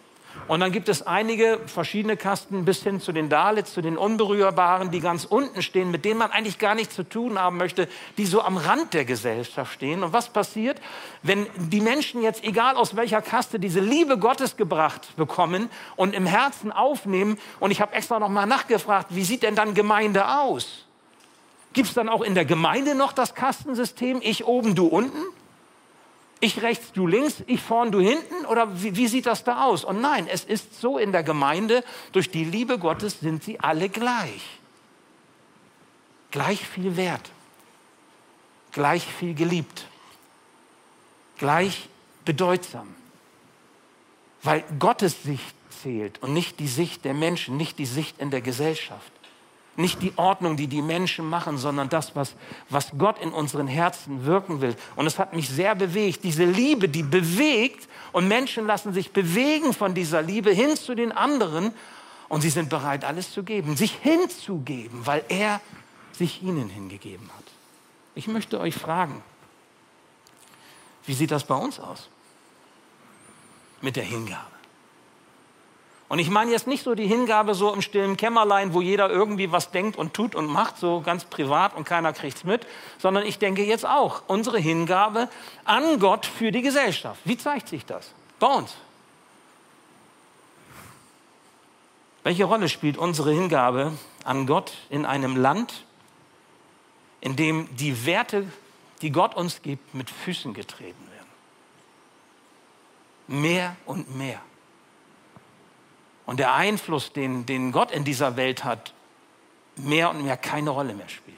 und 0.48 0.60
dann 0.60 0.72
gibt 0.72 0.88
es 0.88 1.06
einige 1.06 1.60
verschiedene 1.66 2.16
Kasten 2.16 2.64
bis 2.64 2.82
hin 2.82 3.00
zu 3.00 3.12
den 3.12 3.28
Dalits, 3.28 3.72
zu 3.72 3.80
den 3.80 3.96
Unberührbaren, 3.96 4.90
die 4.90 5.00
ganz 5.00 5.24
unten 5.24 5.62
stehen, 5.62 5.90
mit 5.90 6.04
denen 6.04 6.18
man 6.18 6.30
eigentlich 6.30 6.58
gar 6.58 6.74
nichts 6.74 6.94
zu 6.94 7.04
tun 7.04 7.38
haben 7.38 7.56
möchte, 7.56 7.88
die 8.18 8.26
so 8.26 8.42
am 8.42 8.56
Rand 8.56 8.92
der 8.92 9.04
Gesellschaft 9.04 9.72
stehen. 9.72 10.02
Und 10.02 10.12
was 10.12 10.28
passiert, 10.28 10.80
wenn 11.22 11.46
die 11.56 11.80
Menschen 11.80 12.22
jetzt, 12.22 12.44
egal 12.44 12.76
aus 12.76 12.96
welcher 12.96 13.22
Kaste, 13.22 13.58
diese 13.60 13.80
Liebe 13.80 14.18
Gottes 14.18 14.56
gebracht 14.56 15.16
bekommen 15.16 15.70
und 15.96 16.14
im 16.14 16.26
Herzen 16.26 16.72
aufnehmen? 16.72 17.38
Und 17.60 17.70
ich 17.70 17.80
habe 17.80 17.94
extra 17.94 18.18
noch 18.18 18.28
mal 18.28 18.46
nachgefragt, 18.46 19.08
wie 19.10 19.24
sieht 19.24 19.42
denn 19.44 19.54
dann 19.54 19.74
Gemeinde 19.74 20.38
aus? 20.38 20.86
Gibt 21.72 21.88
es 21.88 21.94
dann 21.94 22.08
auch 22.08 22.20
in 22.20 22.34
der 22.34 22.44
Gemeinde 22.44 22.94
noch 22.94 23.12
das 23.12 23.34
Kastensystem? 23.34 24.20
Ich 24.22 24.44
oben, 24.44 24.74
du 24.74 24.86
unten? 24.86 25.22
Ich 26.42 26.60
rechts, 26.60 26.90
du 26.92 27.06
links, 27.06 27.36
ich 27.46 27.62
vorn, 27.62 27.92
du 27.92 28.00
hinten? 28.00 28.44
Oder 28.46 28.82
wie, 28.82 28.96
wie, 28.96 29.06
sieht 29.06 29.26
das 29.26 29.44
da 29.44 29.64
aus? 29.64 29.84
Und 29.84 30.00
nein, 30.00 30.26
es 30.26 30.42
ist 30.42 30.80
so 30.80 30.98
in 30.98 31.12
der 31.12 31.22
Gemeinde, 31.22 31.84
durch 32.10 32.30
die 32.30 32.44
Liebe 32.44 32.80
Gottes 32.80 33.20
sind 33.20 33.44
sie 33.44 33.60
alle 33.60 33.88
gleich. 33.88 34.42
Gleich 36.32 36.66
viel 36.66 36.96
wert, 36.96 37.30
gleich 38.72 39.04
viel 39.04 39.34
geliebt, 39.34 39.86
gleich 41.38 41.88
bedeutsam. 42.24 42.92
Weil 44.42 44.64
Gottes 44.80 45.22
Sicht 45.22 45.54
zählt 45.80 46.20
und 46.22 46.32
nicht 46.32 46.58
die 46.58 46.66
Sicht 46.66 47.04
der 47.04 47.14
Menschen, 47.14 47.56
nicht 47.56 47.78
die 47.78 47.86
Sicht 47.86 48.18
in 48.18 48.32
der 48.32 48.40
Gesellschaft. 48.40 49.12
Nicht 49.76 50.02
die 50.02 50.12
Ordnung, 50.16 50.56
die 50.56 50.66
die 50.66 50.82
Menschen 50.82 51.28
machen, 51.28 51.56
sondern 51.56 51.88
das, 51.88 52.14
was, 52.14 52.34
was 52.68 52.92
Gott 52.98 53.18
in 53.22 53.30
unseren 53.30 53.66
Herzen 53.66 54.26
wirken 54.26 54.60
will. 54.60 54.76
Und 54.96 55.06
es 55.06 55.18
hat 55.18 55.32
mich 55.32 55.48
sehr 55.48 55.74
bewegt. 55.74 56.24
Diese 56.24 56.44
Liebe, 56.44 56.88
die 56.88 57.02
bewegt 57.02 57.88
und 58.12 58.28
Menschen 58.28 58.66
lassen 58.66 58.92
sich 58.92 59.12
bewegen 59.12 59.72
von 59.72 59.94
dieser 59.94 60.20
Liebe 60.20 60.50
hin 60.50 60.76
zu 60.76 60.94
den 60.94 61.10
anderen 61.10 61.72
und 62.28 62.42
sie 62.42 62.50
sind 62.50 62.68
bereit, 62.68 63.04
alles 63.04 63.32
zu 63.32 63.42
geben, 63.42 63.76
sich 63.76 63.92
hinzugeben, 63.92 65.06
weil 65.06 65.24
er 65.28 65.60
sich 66.12 66.42
ihnen 66.42 66.68
hingegeben 66.68 67.28
hat. 67.36 67.44
Ich 68.14 68.28
möchte 68.28 68.60
euch 68.60 68.74
fragen, 68.74 69.22
wie 71.06 71.14
sieht 71.14 71.30
das 71.30 71.44
bei 71.44 71.54
uns 71.54 71.80
aus 71.80 72.08
mit 73.80 73.96
der 73.96 74.04
Hingabe? 74.04 74.51
Und 76.12 76.18
ich 76.18 76.28
meine 76.28 76.50
jetzt 76.50 76.66
nicht 76.66 76.84
so 76.84 76.94
die 76.94 77.06
Hingabe 77.06 77.54
so 77.54 77.72
im 77.72 77.80
stillen 77.80 78.18
Kämmerlein, 78.18 78.74
wo 78.74 78.82
jeder 78.82 79.08
irgendwie 79.08 79.50
was 79.50 79.70
denkt 79.70 79.96
und 79.96 80.12
tut 80.12 80.34
und 80.34 80.44
macht, 80.44 80.76
so 80.76 81.00
ganz 81.00 81.24
privat 81.24 81.74
und 81.74 81.84
keiner 81.84 82.12
kriegt 82.12 82.36
es 82.36 82.44
mit, 82.44 82.66
sondern 82.98 83.24
ich 83.24 83.38
denke 83.38 83.64
jetzt 83.64 83.86
auch 83.86 84.20
unsere 84.26 84.58
Hingabe 84.58 85.30
an 85.64 85.98
Gott 86.00 86.26
für 86.26 86.52
die 86.52 86.60
Gesellschaft. 86.60 87.18
Wie 87.24 87.38
zeigt 87.38 87.70
sich 87.70 87.86
das 87.86 88.12
bei 88.38 88.46
uns? 88.46 88.76
Welche 92.24 92.44
Rolle 92.44 92.68
spielt 92.68 92.98
unsere 92.98 93.32
Hingabe 93.32 93.92
an 94.22 94.46
Gott 94.46 94.74
in 94.90 95.06
einem 95.06 95.34
Land, 95.34 95.86
in 97.22 97.36
dem 97.36 97.74
die 97.74 98.04
Werte, 98.04 98.46
die 99.00 99.12
Gott 99.12 99.34
uns 99.34 99.62
gibt, 99.62 99.94
mit 99.94 100.10
Füßen 100.10 100.52
getreten 100.52 101.08
werden? 103.28 103.40
Mehr 103.40 103.76
und 103.86 104.14
mehr. 104.14 104.42
Und 106.32 106.38
der 106.38 106.54
Einfluss, 106.54 107.12
den, 107.12 107.44
den 107.44 107.72
Gott 107.72 107.90
in 107.90 108.04
dieser 108.04 108.36
Welt 108.36 108.64
hat, 108.64 108.94
mehr 109.76 110.08
und 110.08 110.24
mehr 110.24 110.38
keine 110.38 110.70
Rolle 110.70 110.94
mehr 110.94 111.10
spielt. 111.10 111.36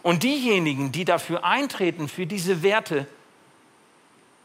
Und 0.00 0.22
diejenigen, 0.22 0.92
die 0.92 1.04
dafür 1.04 1.44
eintreten, 1.44 2.08
für 2.08 2.24
diese 2.24 2.62
Werte, 2.62 3.06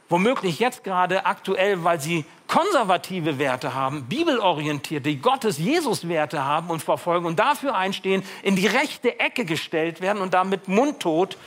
womöglich 0.10 0.60
jetzt 0.60 0.84
gerade 0.84 1.25
aktuell, 1.25 1.86
weil 1.86 2.01
sie 2.01 2.25
konservative 2.50 3.39
Werte 3.39 3.74
haben, 3.74 4.08
bibelorientierte, 4.10 5.16
Gottes 5.16 5.58
Jesus-Werte 5.60 6.44
haben 6.44 6.70
und 6.70 6.84
verfolgen 6.84 7.25
und 7.25 7.39
dafür 7.39 7.74
einstehen, 7.74 8.24
in 8.44 8.58
die 8.58 8.68
rechte 8.68 9.18
Ecke 9.18 9.46
gestellt 9.46 10.01
werden 10.01 10.22
und 10.22 10.34
damit 10.34 10.68
mundtot 10.68 11.38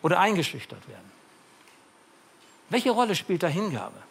oder 0.00 0.20
eingeschüchtert 0.20 0.86
werden. 0.86 1.10
Welche 2.70 2.92
Rolle 2.92 3.16
spielt 3.16 3.42
da 3.42 3.48
Hingabe? 3.48 4.05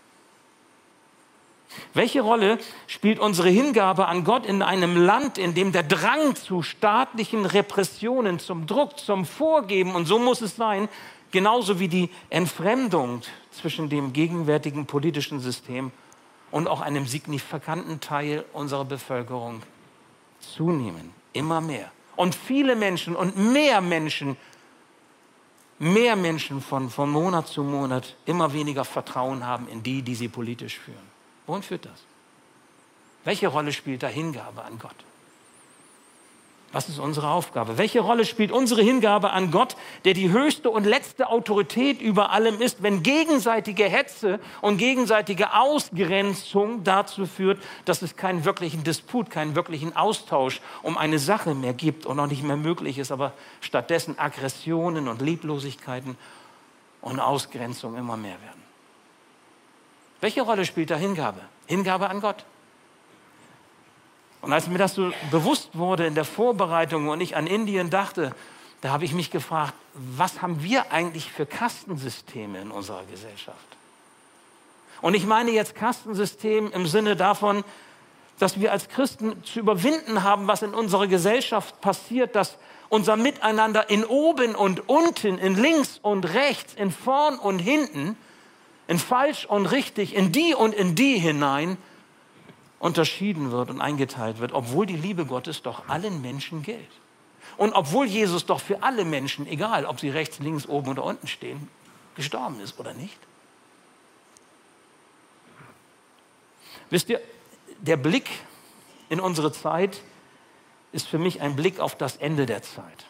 Welche 1.94 2.22
Rolle 2.22 2.58
spielt 2.88 3.20
unsere 3.20 3.50
Hingabe 3.50 4.08
an 4.08 4.24
Gott 4.24 4.46
in 4.46 4.62
einem 4.62 4.98
Land, 4.98 5.38
in 5.38 5.54
dem 5.54 5.72
der 5.72 5.84
Drang 5.84 6.36
zu 6.36 6.62
staatlichen 6.62 7.46
Repressionen, 7.46 8.40
zum 8.40 8.68
Druck, 8.68 9.00
zum 9.00 9.26
Vorgeben, 9.26 9.96
und 9.96 10.06
so 10.06 10.20
muss 10.20 10.42
es 10.42 10.56
sein, 10.56 10.90
genauso 11.32 11.80
wie 11.80 11.88
die 11.88 12.10
Entfremdung 12.30 13.22
zwischen 13.52 13.90
dem 13.90 14.14
gegenwärtigen 14.14 14.86
politischen 14.86 15.40
System 15.40 15.92
und 16.52 16.68
auch 16.68 16.82
einem 16.82 17.06
signifikanten 17.06 18.00
Teil 18.00 18.46
unserer 18.54 18.86
Bevölkerung 18.86 19.62
zunehmen, 20.40 21.14
immer 21.34 21.62
mehr. 21.62 21.92
Und 22.16 22.36
viele 22.36 22.76
Menschen 22.76 23.16
und 23.16 23.38
mehr 23.38 23.82
Menschen, 23.82 24.38
mehr 25.80 26.16
Menschen 26.16 26.62
von, 26.62 26.90
von 26.90 27.10
Monat 27.10 27.48
zu 27.48 27.64
Monat 27.64 28.16
immer 28.26 28.54
weniger 28.54 28.86
Vertrauen 28.86 29.46
haben 29.46 29.68
in 29.68 29.84
die, 29.84 30.02
die 30.02 30.16
sie 30.16 30.30
politisch 30.30 30.80
führen. 30.80 31.15
Wohin 31.48 31.64
führt 31.64 31.86
das? 31.86 32.04
Welche 33.24 33.48
Rolle 33.48 33.74
spielt 33.74 34.04
da 34.04 34.08
Hingabe 34.08 34.64
an 34.64 34.80
Gott? 34.80 34.96
Was 36.76 36.90
ist 36.90 37.00
unsere 37.00 37.30
Aufgabe? 37.30 37.78
Welche 37.78 38.02
Rolle 38.02 38.26
spielt 38.26 38.52
unsere 38.52 38.82
Hingabe 38.82 39.30
an 39.30 39.50
Gott, 39.50 39.78
der 40.04 40.14
die 40.14 40.32
höchste 40.32 40.70
und 40.70 40.84
letzte 40.84 41.30
Autorität 41.30 42.02
über 42.02 42.32
allem 42.32 42.60
ist, 42.60 42.84
wenn 42.84 43.02
gegenseitige 43.02 43.86
Hetze 43.86 44.42
und 44.62 44.78
gegenseitige 44.78 45.54
Ausgrenzung 45.54 46.84
dazu 46.84 47.28
führt, 47.28 47.64
dass 47.86 48.02
es 48.02 48.18
keinen 48.18 48.44
wirklichen 48.44 48.84
Disput, 48.84 49.30
keinen 49.30 49.56
wirklichen 49.56 49.96
Austausch 49.96 50.60
um 50.84 50.98
eine 50.98 51.18
Sache 51.18 51.56
mehr 51.56 51.74
gibt 51.74 52.06
und 52.06 52.20
auch 52.20 52.28
nicht 52.28 52.44
mehr 52.44 52.58
möglich 52.58 52.98
ist, 52.98 53.12
aber 53.14 53.32
stattdessen 53.62 54.20
Aggressionen 54.20 55.08
und 55.08 55.22
Lieblosigkeiten 55.22 56.18
und 57.00 57.22
Ausgrenzung 57.22 57.96
immer 57.96 58.18
mehr 58.18 58.42
werden? 58.42 58.65
Welche 60.26 60.42
Rolle 60.42 60.66
spielt 60.66 60.90
da 60.90 60.96
Hingabe? 60.96 61.40
Hingabe 61.68 62.10
an 62.10 62.20
Gott. 62.20 62.46
Und 64.42 64.54
als 64.54 64.68
mir 64.68 64.80
das 64.80 64.96
so 64.96 65.12
bewusst 65.30 65.78
wurde 65.78 66.08
in 66.08 66.16
der 66.16 66.26
Vorbereitung 66.26 67.10
und 67.10 67.22
ich 67.22 67.36
an 67.36 67.46
Indien 67.46 67.92
dachte, 67.92 68.36
da 68.82 68.90
habe 68.90 69.06
ich 69.06 69.14
mich 69.14 69.30
gefragt, 69.30 69.76
was 69.94 70.42
haben 70.42 70.64
wir 70.64 70.92
eigentlich 70.92 71.32
für 71.32 71.46
Kastensysteme 71.46 72.60
in 72.60 72.72
unserer 72.72 73.04
Gesellschaft? 73.04 73.68
Und 75.00 75.14
ich 75.14 75.28
meine 75.28 75.52
jetzt 75.52 75.76
Kastensystem 75.76 76.72
im 76.72 76.88
Sinne 76.88 77.16
davon, 77.16 77.64
dass 78.40 78.60
wir 78.60 78.72
als 78.72 78.90
Christen 78.90 79.44
zu 79.44 79.60
überwinden 79.60 80.24
haben, 80.24 80.48
was 80.48 80.64
in 80.64 80.74
unserer 80.74 81.06
Gesellschaft 81.06 81.82
passiert, 81.82 82.36
dass 82.36 82.58
unser 82.90 83.16
Miteinander 83.16 83.92
in 83.92 84.04
oben 84.04 84.56
und 84.56 84.90
unten, 84.90 85.38
in 85.38 85.56
links 85.56 86.00
und 86.02 86.34
rechts, 86.34 86.74
in 86.74 86.90
vorn 86.90 87.38
und 87.38 87.60
hinten 87.60 88.18
in 88.88 89.00
falsch 89.00 89.46
und 89.46 89.66
richtig, 89.66 90.14
in 90.14 90.32
die 90.32 90.54
und 90.54 90.74
in 90.74 90.96
die 90.96 91.18
hinein 91.18 91.78
unterschieden 92.80 93.52
wird 93.52 93.70
und 93.70 93.82
eingeteilt 93.82 94.40
wird, 94.40 94.54
obwohl 94.54 94.86
die 94.86 94.96
Liebe 94.96 95.26
Gottes 95.26 95.64
doch 95.64 95.90
allen 95.90 96.22
Menschen 96.22 96.62
gilt. 96.62 96.92
Und 97.58 97.74
obwohl 97.74 98.06
Jesus 98.06 98.46
doch 98.46 98.60
für 98.60 98.84
alle 98.84 99.06
Menschen, 99.06 99.48
egal 99.48 99.86
ob 99.86 100.00
sie 100.00 100.10
rechts, 100.10 100.40
links, 100.40 100.68
oben 100.68 100.90
oder 100.90 101.04
unten 101.04 101.28
stehen, 101.28 101.70
gestorben 102.16 102.60
ist 102.60 102.80
oder 102.80 102.94
nicht. 102.94 103.18
Wisst 106.90 107.10
ihr, 107.10 107.22
der 107.80 107.98
Blick 107.98 108.30
in 109.10 109.20
unsere 109.20 109.52
Zeit 109.52 110.02
ist 110.92 111.08
für 111.08 111.18
mich 111.18 111.42
ein 111.42 111.56
Blick 111.56 111.80
auf 111.80 111.96
das 111.96 112.18
Ende 112.18 112.46
der 112.46 112.62
Zeit. 112.62 113.06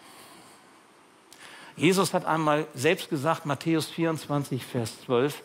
Jesus 1.75 2.13
hat 2.13 2.25
einmal 2.25 2.67
selbst 2.74 3.10
gesagt, 3.10 3.46
Matthäus 3.46 3.88
24, 3.88 4.65
Vers 4.65 5.01
12, 5.05 5.44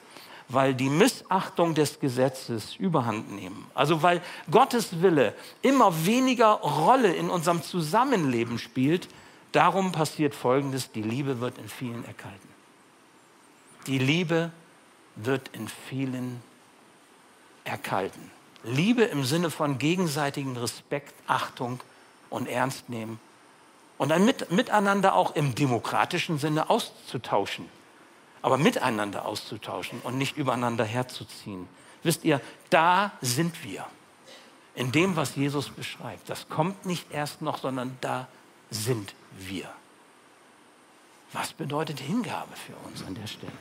weil 0.53 0.75
die 0.75 0.91
Missachtung 0.91 1.75
des 1.75 2.01
Gesetzes 2.01 2.75
überhand 2.75 3.33
nehmen. 3.33 3.67
Also 3.73 4.03
weil 4.03 4.21
Gottes 4.51 5.01
Wille 5.01 5.35
immer 5.63 6.07
weniger 6.07 6.51
Rolle 6.55 7.15
in 7.15 7.31
unserem 7.31 7.63
Zusammenleben 7.63 8.59
spielt, 8.59 9.09
darum 9.53 9.93
passiert 9.93 10.35
Folgendes, 10.35 10.91
die 10.91 11.03
Liebe 11.03 11.41
wird 11.41 11.57
in 11.59 11.69
vielen 11.69 12.05
erkalten. 12.05 12.49
Die 13.87 13.99
Liebe 13.99 14.51
wird 15.15 15.49
in 15.53 15.69
vielen 15.89 16.43
erkalten. 17.65 18.31
Liebe 18.65 19.05
im 19.05 19.25
Sinne 19.25 19.51
von 19.51 19.79
gegenseitigen 19.79 20.57
Respekt, 20.57 21.15
Achtung 21.29 21.81
und 22.29 22.49
Ernst 22.49 22.89
nehmen 22.89 23.21
und 23.99 24.13
ein 24.13 24.25
Miteinander 24.25 25.15
auch 25.15 25.37
im 25.37 25.55
demokratischen 25.55 26.39
Sinne 26.39 26.69
auszutauschen 26.69 27.67
aber 28.43 28.57
miteinander 28.57 29.27
auszutauschen 29.27 30.01
und 30.01 30.19
nicht 30.19 30.37
übereinander 30.37 30.85
herzuziehen. 30.85 31.69
Wisst 32.03 32.25
ihr, 32.25 32.41
da 32.71 33.13
sind 33.21 33.65
wir. 33.65 33.87
In 34.75 34.93
dem, 34.93 35.17
was 35.17 35.37
Jesus 35.37 35.69
beschreibt. 35.69 36.31
Das 36.31 36.49
kommt 36.49 36.87
nicht 36.87 37.11
erst 37.11 37.43
noch, 37.43 37.59
sondern 37.59 37.99
da 38.01 38.29
sind 38.71 39.15
wir. 39.37 39.69
Was 41.33 41.53
bedeutet 41.53 42.01
Hingabe 42.01 42.55
für 42.57 42.75
uns 42.89 43.05
an 43.05 43.15
der 43.15 43.27
Stelle? 43.27 43.53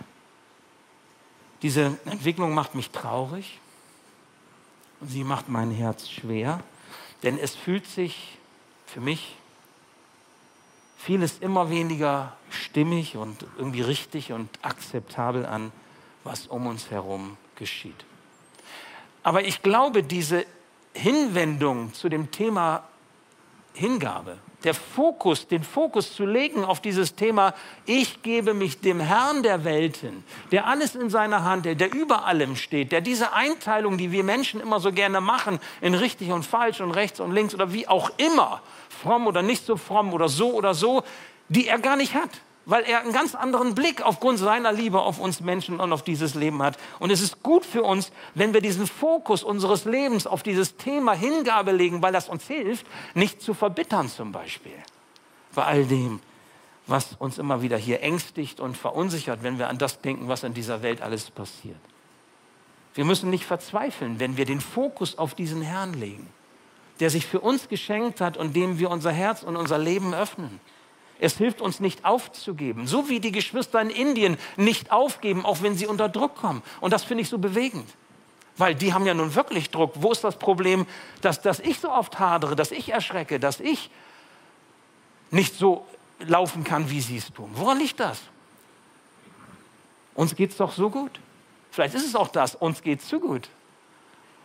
Diese 1.62 1.98
Entwicklung 2.06 2.54
macht 2.54 2.74
mich 2.74 2.92
traurig 2.92 3.60
und 5.02 5.10
sie 5.10 5.24
macht 5.24 5.50
mein 5.50 5.72
Herz 5.72 6.10
schwer, 6.10 6.64
denn 7.24 7.38
es 7.38 7.56
fühlt 7.56 7.86
sich 7.86 8.38
für 8.86 9.02
mich 9.02 9.36
vieles 11.00 11.40
immer 11.40 11.70
weniger 11.70 12.34
stimmig 12.50 13.16
und 13.16 13.46
irgendwie 13.58 13.82
richtig 13.82 14.34
und 14.34 14.50
akzeptabel 14.62 15.46
an, 15.46 15.72
was 16.26 16.48
um 16.48 16.68
uns 16.68 16.92
herum 16.92 17.38
geschieht. 17.56 18.06
Aber 19.24 19.44
ich 19.46 19.62
glaube, 19.62 20.04
diese 20.04 20.46
Hinwendung 20.94 21.94
zu 21.94 22.10
dem 22.10 22.32
Thema 22.32 22.84
Hingabe, 23.74 24.40
der 24.66 24.74
Fokus, 24.74 25.48
den 25.48 25.64
Fokus 25.64 26.14
zu 26.14 26.26
legen 26.26 26.66
auf 26.66 26.82
dieses 26.82 27.16
Thema, 27.16 27.54
ich 27.86 28.22
gebe 28.22 28.54
mich 28.54 28.82
dem 28.82 29.00
Herrn 29.00 29.42
der 29.42 29.64
Welten, 29.64 30.26
der 30.52 30.68
alles 30.68 30.96
in 30.96 31.10
seiner 31.10 31.46
Hand 31.46 31.66
hält, 31.66 31.80
der 31.80 31.94
über 31.94 32.26
allem 32.26 32.58
steht, 32.58 32.92
der 32.92 33.00
diese 33.00 33.32
Einteilung, 33.32 33.98
die 33.98 34.12
wir 34.12 34.26
Menschen 34.26 34.60
immer 34.60 34.82
so 34.82 34.92
gerne 34.92 35.22
machen, 35.22 35.60
in 35.80 35.94
richtig 35.94 36.32
und 36.32 36.46
falsch 36.46 36.82
und 36.82 36.92
rechts 36.92 37.22
und 37.22 37.32
links 37.32 37.54
oder 37.56 37.72
wie 37.72 37.88
auch 37.88 38.12
immer, 38.18 38.62
fromm 39.02 39.28
oder 39.28 39.42
nicht 39.42 39.66
so 39.66 39.78
fromm 39.78 40.14
oder 40.14 40.30
so 40.30 40.54
oder 40.54 40.74
so, 40.74 41.04
die 41.48 41.68
er 41.68 41.80
gar 41.80 41.96
nicht 41.96 42.14
hat. 42.14 42.42
weil 42.70 42.84
er 42.84 43.02
einen 43.02 43.14
ganz 43.14 43.34
anderen 43.34 43.74
Blick 43.74 44.04
aufgrund 44.04 44.38
seiner 44.38 44.72
Liebe 44.72 45.02
auf 45.02 45.20
uns 45.20 45.42
Menschen 45.42 45.80
und 45.80 45.92
auf 45.92 46.04
dieses 46.04 46.36
Leben 46.36 46.62
hat. 46.62 46.78
Und 47.00 47.10
es 47.10 47.20
ist 47.20 47.42
gut 47.42 47.66
für 47.66 47.82
uns, 47.82 48.12
wenn 48.36 48.54
wir 48.54 48.62
diesen 48.62 48.86
Fokus 48.86 49.44
unseres 49.44 49.86
Lebens 49.86 50.28
auf 50.28 50.44
dieses 50.44 50.78
Thema 50.78 51.14
Hingabe 51.14 51.72
legen, 51.72 52.04
weil 52.04 52.14
das 52.14 52.30
uns 52.30 52.46
hilft, 52.46 52.86
nicht 53.16 53.42
zu 53.42 53.56
verbittern 53.56 54.08
zum 54.08 54.32
Beispiel. 54.32 54.76
Bei 55.56 55.64
all 55.64 55.86
dem, 55.86 56.20
was 56.86 57.16
uns 57.18 57.40
immer 57.40 57.64
wieder 57.64 57.78
hier 57.78 58.04
ängstigt 58.04 58.60
und 58.60 58.78
verunsichert, 58.78 59.42
wenn 59.42 59.58
wir 59.58 59.68
an 59.68 59.80
das 59.80 60.02
denken, 60.02 60.28
was 60.28 60.44
in 60.44 60.54
dieser 60.54 60.84
Welt 60.84 61.02
alles 61.02 61.32
passiert. 61.32 61.80
Wir 62.94 63.06
müssen 63.06 63.32
nicht 63.32 63.46
verzweifeln, 63.46 64.20
wenn 64.20 64.38
wir 64.38 64.46
den 64.46 64.62
Fokus 64.62 65.18
auf 65.18 65.34
diesen 65.34 65.64
Herrn 65.64 65.94
legen, 65.94 66.28
der 67.00 67.10
sich 67.10 67.26
für 67.26 67.40
uns 67.40 67.70
geschenkt 67.70 68.22
hat 68.22 68.38
und 68.38 68.56
dem 68.56 68.80
wir 68.80 68.90
unser 68.90 69.12
Herz 69.12 69.44
und 69.44 69.56
unser 69.56 69.78
Leben 69.78 70.14
öffnen. 70.14 70.60
Es 71.20 71.38
hilft 71.38 71.62
uns 71.62 71.80
nicht 71.80 72.06
aufzugeben, 72.06 72.88
so 72.88 73.10
wie 73.10 73.20
die 73.20 73.32
Geschwister 73.32 73.82
in 73.82 73.90
Indien 73.90 74.38
nicht 74.56 74.92
aufgeben, 74.92 75.46
auch 75.46 75.62
wenn 75.62 75.76
sie 75.76 75.86
unter 75.86 76.08
Druck 76.08 76.36
kommen. 76.36 76.64
Und 76.80 76.94
das 76.94 77.04
finde 77.04 77.24
ich 77.24 77.30
so 77.30 77.38
bewegend, 77.38 77.90
weil 78.58 78.74
die 78.74 78.94
haben 78.94 79.06
ja 79.06 79.14
nun 79.14 79.36
wirklich 79.36 79.70
Druck. 79.70 79.94
Wo 79.96 80.12
ist 80.12 80.24
das 80.24 80.38
Problem, 80.38 80.86
dass, 81.22 81.42
dass 81.42 81.60
ich 81.60 81.80
so 81.80 81.92
oft 81.92 82.20
hadere, 82.20 82.56
dass 82.56 82.72
ich 82.72 82.90
erschrecke, 82.90 83.40
dass 83.40 83.60
ich 83.60 83.90
nicht 85.32 85.56
so 85.56 85.86
laufen 86.20 86.64
kann, 86.64 86.90
wie 86.90 87.02
sie 87.02 87.18
es 87.18 87.32
tun? 87.34 87.50
Woran 87.54 87.80
liegt 87.80 88.00
das? 88.00 88.22
Uns 90.16 90.36
geht 90.36 90.52
es 90.52 90.58
doch 90.58 90.72
so 90.72 90.90
gut. 90.90 91.20
Vielleicht 91.72 91.96
ist 91.96 92.06
es 92.06 92.16
auch 92.16 92.30
das, 92.30 92.56
uns 92.56 92.82
geht 92.82 93.02
es 93.02 93.08
zu 93.08 93.20
gut. 93.20 93.50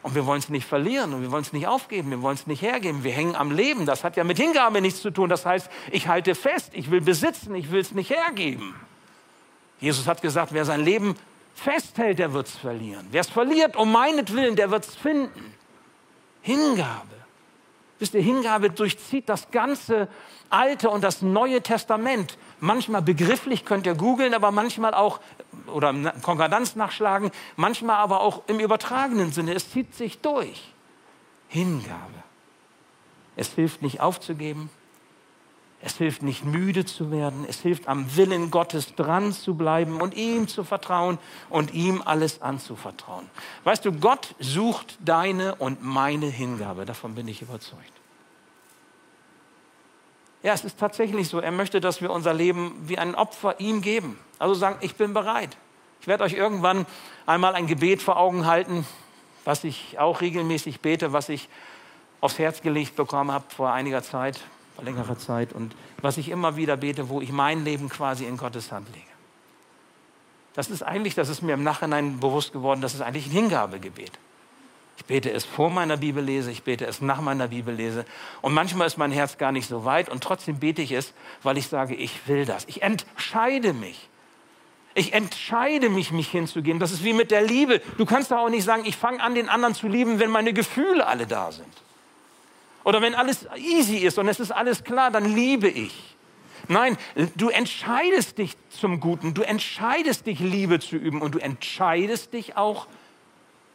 Und 0.04 0.14
wir 0.14 0.26
wollen 0.26 0.38
es 0.38 0.50
nicht 0.50 0.66
verlieren 0.66 1.14
und 1.14 1.22
wir 1.22 1.30
wollen 1.32 1.44
es 1.44 1.54
nicht 1.54 1.66
aufgeben, 1.66 2.10
wir 2.10 2.20
wollen 2.20 2.34
es 2.34 2.46
nicht 2.46 2.60
hergeben. 2.60 3.04
Wir 3.04 3.12
hängen 3.12 3.34
am 3.34 3.50
Leben. 3.50 3.86
Das 3.86 4.04
hat 4.04 4.18
ja 4.18 4.24
mit 4.24 4.36
Hingabe 4.36 4.82
nichts 4.82 5.00
zu 5.00 5.10
tun. 5.10 5.30
Das 5.30 5.46
heißt, 5.46 5.70
ich 5.90 6.08
halte 6.08 6.34
fest, 6.34 6.72
ich 6.74 6.90
will 6.90 7.00
besitzen, 7.00 7.54
ich 7.54 7.70
will 7.70 7.80
es 7.80 7.92
nicht 7.92 8.10
hergeben. 8.10 8.74
Jesus 9.80 10.06
hat 10.06 10.20
gesagt, 10.20 10.52
wer 10.52 10.66
sein 10.66 10.84
Leben 10.84 11.14
festhält, 11.54 12.18
der 12.18 12.34
wird 12.34 12.48
es 12.48 12.54
verlieren. 12.54 13.06
Wer 13.12 13.22
es 13.22 13.30
verliert 13.30 13.76
um 13.76 13.90
meinetwillen, 13.92 14.56
der 14.56 14.70
wird 14.70 14.84
es 14.84 14.94
finden. 14.94 15.54
Hingabe. 16.42 17.08
Wisst 17.98 18.12
ihr, 18.12 18.20
Hingabe 18.20 18.68
durchzieht 18.68 19.26
das 19.30 19.50
ganze 19.50 20.08
Alte 20.54 20.88
und 20.88 21.02
das 21.02 21.20
Neue 21.20 21.62
Testament. 21.62 22.38
Manchmal 22.60 23.02
begrifflich 23.02 23.64
könnt 23.64 23.86
ihr 23.86 23.94
googeln, 23.94 24.34
aber 24.34 24.52
manchmal 24.52 24.94
auch 24.94 25.20
oder 25.66 25.92
Konkordanz 26.22 26.76
nachschlagen, 26.76 27.32
manchmal 27.56 27.96
aber 27.96 28.20
auch 28.20 28.42
im 28.46 28.60
übertragenen 28.60 29.32
Sinne. 29.32 29.54
Es 29.54 29.70
zieht 29.70 29.94
sich 29.94 30.20
durch. 30.20 30.72
Hingabe. 31.48 32.22
Es 33.36 33.52
hilft 33.52 33.82
nicht 33.82 34.00
aufzugeben. 34.00 34.70
Es 35.80 35.96
hilft 35.96 36.22
nicht 36.22 36.44
müde 36.44 36.84
zu 36.84 37.10
werden. 37.10 37.44
Es 37.48 37.60
hilft 37.60 37.88
am 37.88 38.16
Willen 38.16 38.50
Gottes 38.50 38.94
dran 38.94 39.32
zu 39.32 39.54
bleiben 39.56 40.00
und 40.00 40.14
ihm 40.14 40.46
zu 40.46 40.62
vertrauen 40.62 41.18
und 41.50 41.74
ihm 41.74 42.00
alles 42.02 42.40
anzuvertrauen. 42.40 43.28
Weißt 43.64 43.84
du, 43.84 43.92
Gott 43.92 44.34
sucht 44.38 44.98
deine 45.04 45.56
und 45.56 45.82
meine 45.82 46.26
Hingabe. 46.26 46.86
Davon 46.86 47.16
bin 47.16 47.28
ich 47.28 47.42
überzeugt. 47.42 48.03
Ja, 50.44 50.52
es 50.52 50.62
ist 50.62 50.78
tatsächlich 50.78 51.28
so. 51.28 51.40
Er 51.40 51.52
möchte, 51.52 51.80
dass 51.80 52.02
wir 52.02 52.10
unser 52.10 52.34
Leben 52.34 52.76
wie 52.82 52.98
ein 52.98 53.14
Opfer 53.14 53.58
ihm 53.60 53.80
geben. 53.80 54.18
Also 54.38 54.52
sagen, 54.52 54.76
ich 54.82 54.94
bin 54.94 55.14
bereit. 55.14 55.56
Ich 56.02 56.06
werde 56.06 56.22
euch 56.22 56.34
irgendwann 56.34 56.84
einmal 57.24 57.54
ein 57.54 57.66
Gebet 57.66 58.02
vor 58.02 58.18
Augen 58.18 58.44
halten, 58.44 58.86
was 59.46 59.64
ich 59.64 59.98
auch 59.98 60.20
regelmäßig 60.20 60.80
bete, 60.80 61.14
was 61.14 61.30
ich 61.30 61.48
aufs 62.20 62.38
Herz 62.38 62.60
gelegt 62.60 62.94
bekommen 62.94 63.32
habe 63.32 63.46
vor 63.56 63.72
einiger 63.72 64.02
Zeit, 64.02 64.38
vor 64.74 64.84
längerer 64.84 65.18
Zeit 65.18 65.54
und 65.54 65.74
was 66.02 66.18
ich 66.18 66.28
immer 66.28 66.56
wieder 66.56 66.76
bete, 66.76 67.08
wo 67.08 67.22
ich 67.22 67.32
mein 67.32 67.64
Leben 67.64 67.88
quasi 67.88 68.26
in 68.26 68.36
Gottes 68.36 68.70
Hand 68.70 68.88
lege. 68.94 69.06
Das 70.52 70.68
ist 70.68 70.82
eigentlich, 70.82 71.14
das 71.14 71.30
ist 71.30 71.40
mir 71.40 71.54
im 71.54 71.62
Nachhinein 71.62 72.20
bewusst 72.20 72.52
geworden, 72.52 72.82
das 72.82 72.92
ist 72.92 73.00
eigentlich 73.00 73.28
ein 73.28 73.32
Hingabegebet. 73.32 74.12
Ich 74.96 75.04
bete 75.06 75.30
es 75.30 75.44
vor 75.44 75.70
meiner 75.70 75.96
Bibellese, 75.96 76.50
ich 76.50 76.62
bete 76.62 76.86
es 76.86 77.00
nach 77.00 77.20
meiner 77.20 77.48
Bibellese. 77.48 78.04
Und 78.42 78.54
manchmal 78.54 78.86
ist 78.86 78.96
mein 78.96 79.12
Herz 79.12 79.38
gar 79.38 79.52
nicht 79.52 79.68
so 79.68 79.84
weit 79.84 80.08
und 80.08 80.22
trotzdem 80.22 80.60
bete 80.60 80.82
ich 80.82 80.92
es, 80.92 81.12
weil 81.42 81.58
ich 81.58 81.66
sage, 81.66 81.94
ich 81.94 82.26
will 82.28 82.44
das. 82.44 82.64
Ich 82.66 82.82
entscheide 82.82 83.72
mich. 83.72 84.08
Ich 84.94 85.12
entscheide 85.12 85.88
mich, 85.88 86.12
mich 86.12 86.30
hinzugeben. 86.30 86.78
Das 86.78 86.92
ist 86.92 87.02
wie 87.02 87.12
mit 87.12 87.32
der 87.32 87.42
Liebe. 87.42 87.80
Du 87.98 88.06
kannst 88.06 88.30
doch 88.30 88.38
auch 88.38 88.48
nicht 88.48 88.62
sagen, 88.62 88.84
ich 88.86 88.96
fange 88.96 89.20
an, 89.20 89.34
den 89.34 89.48
anderen 89.48 89.74
zu 89.74 89.88
lieben, 89.88 90.20
wenn 90.20 90.30
meine 90.30 90.52
Gefühle 90.52 91.04
alle 91.04 91.26
da 91.26 91.50
sind. 91.50 91.66
Oder 92.84 93.02
wenn 93.02 93.14
alles 93.14 93.48
easy 93.56 93.96
ist 93.96 94.18
und 94.18 94.28
es 94.28 94.38
ist 94.38 94.52
alles 94.52 94.84
klar, 94.84 95.10
dann 95.10 95.34
liebe 95.34 95.68
ich. 95.68 96.16
Nein, 96.68 96.96
du 97.34 97.48
entscheidest 97.48 98.38
dich 98.38 98.56
zum 98.70 99.00
Guten. 99.00 99.34
Du 99.34 99.42
entscheidest 99.42 100.26
dich, 100.26 100.38
Liebe 100.38 100.78
zu 100.78 100.96
üben. 100.96 101.20
Und 101.20 101.34
du 101.34 101.38
entscheidest 101.40 102.32
dich 102.32 102.56
auch, 102.56 102.86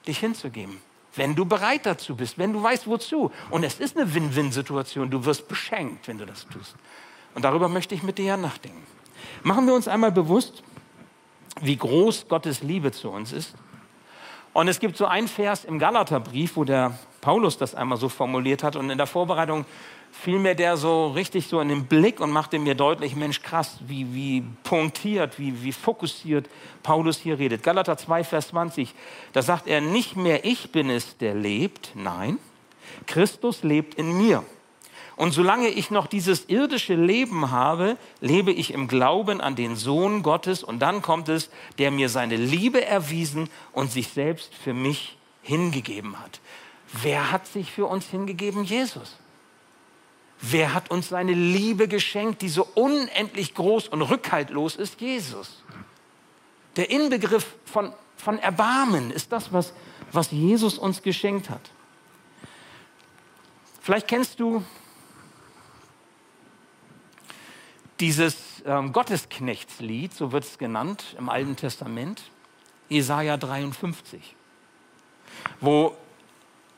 dich 0.07 0.19
hinzugeben 0.19 0.79
wenn 1.15 1.35
du 1.35 1.45
bereit 1.45 1.85
dazu 1.85 2.15
bist, 2.15 2.37
wenn 2.37 2.53
du 2.53 2.61
weißt, 2.61 2.87
wozu. 2.87 3.31
Und 3.49 3.63
es 3.63 3.79
ist 3.79 3.97
eine 3.97 4.13
Win-Win-Situation. 4.13 5.09
Du 5.09 5.25
wirst 5.25 5.47
beschenkt, 5.47 6.07
wenn 6.07 6.17
du 6.17 6.25
das 6.25 6.47
tust. 6.47 6.75
Und 7.35 7.43
darüber 7.43 7.67
möchte 7.67 7.95
ich 7.95 8.03
mit 8.03 8.17
dir 8.17 8.25
ja 8.25 8.37
nachdenken. 8.37 8.85
Machen 9.43 9.65
wir 9.65 9.73
uns 9.73 9.87
einmal 9.87 10.11
bewusst, 10.11 10.63
wie 11.61 11.75
groß 11.75 12.27
Gottes 12.27 12.61
Liebe 12.61 12.91
zu 12.91 13.09
uns 13.09 13.33
ist. 13.33 13.53
Und 14.53 14.67
es 14.67 14.79
gibt 14.79 14.97
so 14.97 15.05
einen 15.05 15.27
Vers 15.27 15.65
im 15.65 15.79
Galaterbrief, 15.79 16.55
wo 16.55 16.63
der 16.63 16.97
Paulus 17.21 17.57
das 17.57 17.75
einmal 17.75 17.97
so 17.97 18.09
formuliert 18.09 18.63
hat. 18.63 18.75
Und 18.75 18.89
in 18.89 18.97
der 18.97 19.07
Vorbereitung 19.07 19.65
fiel 20.11 20.39
mir 20.39 20.55
der 20.55 20.77
so 20.77 21.07
richtig 21.07 21.47
so 21.47 21.59
in 21.59 21.69
den 21.69 21.85
Blick 21.85 22.19
und 22.19 22.31
machte 22.31 22.59
mir 22.59 22.75
deutlich, 22.75 23.15
Mensch, 23.15 23.41
krass, 23.41 23.77
wie, 23.87 24.13
wie 24.13 24.43
punktiert, 24.63 25.39
wie, 25.39 25.63
wie 25.63 25.71
fokussiert 25.71 26.49
Paulus 26.83 27.17
hier 27.17 27.39
redet. 27.39 27.63
Galater 27.63 27.97
2, 27.97 28.23
Vers 28.23 28.49
20, 28.49 28.93
da 29.33 29.41
sagt 29.41 29.67
er, 29.67 29.81
nicht 29.81 30.15
mehr 30.15 30.45
ich 30.45 30.71
bin 30.71 30.89
es, 30.89 31.17
der 31.17 31.35
lebt, 31.35 31.91
nein, 31.95 32.37
Christus 33.05 33.63
lebt 33.63 33.95
in 33.95 34.17
mir. 34.17 34.43
Und 35.15 35.33
solange 35.33 35.67
ich 35.67 35.91
noch 35.91 36.07
dieses 36.07 36.47
irdische 36.47 36.95
Leben 36.95 37.51
habe, 37.51 37.97
lebe 38.21 38.53
ich 38.53 38.73
im 38.73 38.87
Glauben 38.87 39.41
an 39.41 39.57
den 39.57 39.75
Sohn 39.75 40.23
Gottes 40.23 40.63
und 40.63 40.79
dann 40.79 41.01
kommt 41.01 41.27
es, 41.27 41.49
der 41.77 41.91
mir 41.91 42.07
seine 42.07 42.37
Liebe 42.37 42.85
erwiesen 42.85 43.49
und 43.73 43.91
sich 43.91 44.07
selbst 44.07 44.55
für 44.55 44.73
mich 44.73 45.17
hingegeben 45.41 46.17
hat. 46.21 46.39
Wer 46.93 47.31
hat 47.31 47.47
sich 47.47 47.69
für 47.69 47.85
uns 47.85 48.05
hingegeben? 48.07 48.63
Jesus. 48.63 49.17
Wer 50.41 50.73
hat 50.73 50.89
uns 50.89 51.09
seine 51.09 51.33
Liebe 51.33 51.87
geschenkt, 51.87 52.41
die 52.41 52.49
so 52.49 52.65
unendlich 52.75 53.53
groß 53.55 53.89
und 53.89 54.01
rückhaltlos 54.01 54.77
ist? 54.77 55.01
Jesus. 55.01 55.63
Der 56.77 56.89
Inbegriff 56.89 57.55
von, 57.65 57.93
von 58.15 58.39
Erbarmen 58.39 59.11
ist 59.11 59.31
das, 59.31 59.51
was, 59.51 59.73
was 60.11 60.31
Jesus 60.31 60.77
uns 60.77 61.01
geschenkt 61.01 61.49
hat. 61.49 61.71
Vielleicht 63.81 64.07
kennst 64.07 64.39
du 64.39 64.63
dieses 67.99 68.63
ähm, 68.65 68.93
Gottesknechtslied, 68.93 70.13
so 70.13 70.31
wird 70.31 70.45
es 70.45 70.57
genannt 70.57 71.15
im 71.17 71.27
Alten 71.27 71.57
Testament, 71.57 72.21
Jesaja 72.87 73.35
53, 73.35 74.35
wo 75.59 75.97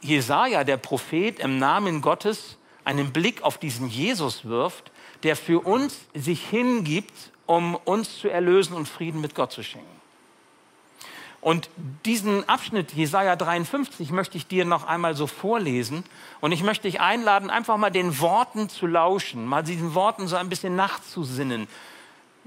Jesaja, 0.01 0.63
der 0.63 0.77
Prophet, 0.77 1.39
im 1.39 1.59
Namen 1.59 2.01
Gottes 2.01 2.57
einen 2.85 3.11
Blick 3.11 3.43
auf 3.43 3.57
diesen 3.57 3.87
Jesus 3.87 4.45
wirft, 4.45 4.91
der 5.23 5.35
für 5.35 5.59
uns 5.59 5.97
sich 6.13 6.47
hingibt, 6.47 7.13
um 7.45 7.75
uns 7.75 8.19
zu 8.19 8.29
erlösen 8.29 8.73
und 8.75 8.87
Frieden 8.87 9.21
mit 9.21 9.35
Gott 9.35 9.51
zu 9.51 9.63
schenken. 9.63 10.01
Und 11.41 11.71
diesen 12.05 12.47
Abschnitt 12.47 12.93
Jesaja 12.93 13.35
53 13.35 14.11
möchte 14.11 14.37
ich 14.37 14.45
dir 14.45 14.63
noch 14.63 14.85
einmal 14.85 15.15
so 15.15 15.25
vorlesen. 15.25 16.03
Und 16.39 16.51
ich 16.51 16.61
möchte 16.61 16.83
dich 16.83 17.01
einladen, 17.01 17.49
einfach 17.49 17.77
mal 17.77 17.89
den 17.89 18.19
Worten 18.19 18.69
zu 18.69 18.85
lauschen, 18.85 19.47
mal 19.47 19.63
diesen 19.63 19.95
Worten 19.95 20.27
so 20.27 20.35
ein 20.35 20.49
bisschen 20.49 20.75
nachzusinnen. 20.75 21.67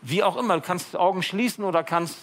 Wie 0.07 0.23
auch 0.23 0.37
immer, 0.37 0.57
du 0.57 0.61
kannst 0.61 0.97
Augen 0.97 1.23
schließen 1.23 1.64
oder 1.64 1.83
kannst 1.83 2.19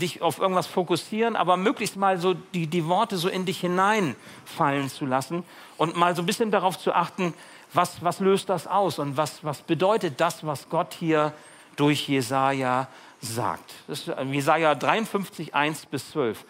dich 0.00 0.22
auf 0.22 0.38
irgendwas 0.38 0.66
fokussieren, 0.66 1.36
aber 1.36 1.58
möglichst 1.58 1.96
mal 1.96 2.18
so 2.18 2.32
die, 2.32 2.66
die 2.66 2.86
Worte 2.86 3.18
so 3.18 3.28
in 3.28 3.44
dich 3.44 3.60
hineinfallen 3.60 4.88
zu 4.88 5.04
lassen 5.04 5.44
und 5.76 5.94
mal 5.94 6.16
so 6.16 6.22
ein 6.22 6.26
bisschen 6.26 6.50
darauf 6.50 6.78
zu 6.78 6.94
achten, 6.94 7.34
was, 7.74 8.02
was 8.02 8.20
löst 8.20 8.48
das 8.48 8.66
aus 8.66 8.98
und 8.98 9.18
was, 9.18 9.44
was 9.44 9.60
bedeutet 9.60 10.22
das, 10.22 10.46
was 10.46 10.70
Gott 10.70 10.94
hier 10.98 11.34
durch 11.76 12.08
Jesaja 12.08 12.88
sagt. 13.20 13.74
Das 13.88 14.08
ist 14.08 14.16
Jesaja 14.30 14.74
53, 14.74 15.54
1 15.54 15.86
bis 15.86 16.12
12. 16.12 16.44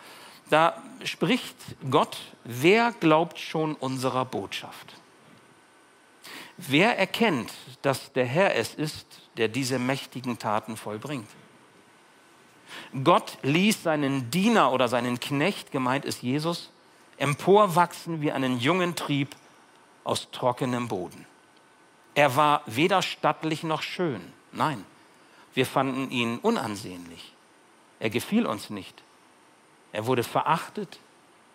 Da 0.48 0.80
spricht 1.02 1.56
Gott, 1.90 2.18
wer 2.44 2.92
glaubt 2.92 3.40
schon 3.40 3.74
unserer 3.74 4.24
Botschaft? 4.24 4.94
Wer 6.56 6.96
erkennt, 6.98 7.50
dass 7.82 8.12
der 8.12 8.26
Herr 8.26 8.54
es 8.54 8.74
ist, 8.74 9.06
der 9.36 9.48
diese 9.48 9.78
mächtigen 9.78 10.38
Taten 10.38 10.76
vollbringt? 10.76 11.28
Gott 13.04 13.38
ließ 13.42 13.82
seinen 13.82 14.30
Diener 14.30 14.72
oder 14.72 14.88
seinen 14.88 15.20
Knecht, 15.20 15.72
gemeint 15.72 16.04
ist 16.04 16.22
Jesus, 16.22 16.70
emporwachsen 17.18 18.20
wie 18.20 18.32
einen 18.32 18.58
jungen 18.58 18.94
Trieb 18.94 19.36
aus 20.04 20.30
trockenem 20.30 20.88
Boden. 20.88 21.26
Er 22.14 22.36
war 22.36 22.62
weder 22.66 23.02
stattlich 23.02 23.62
noch 23.62 23.82
schön, 23.82 24.20
nein, 24.52 24.84
Wir 25.54 25.66
fanden 25.66 26.10
ihn 26.10 26.38
unansehnlich. 26.38 27.34
Er 28.00 28.10
gefiel 28.10 28.46
uns 28.46 28.70
nicht. 28.70 29.02
Er 29.92 30.06
wurde 30.06 30.24
verachtet, 30.24 30.98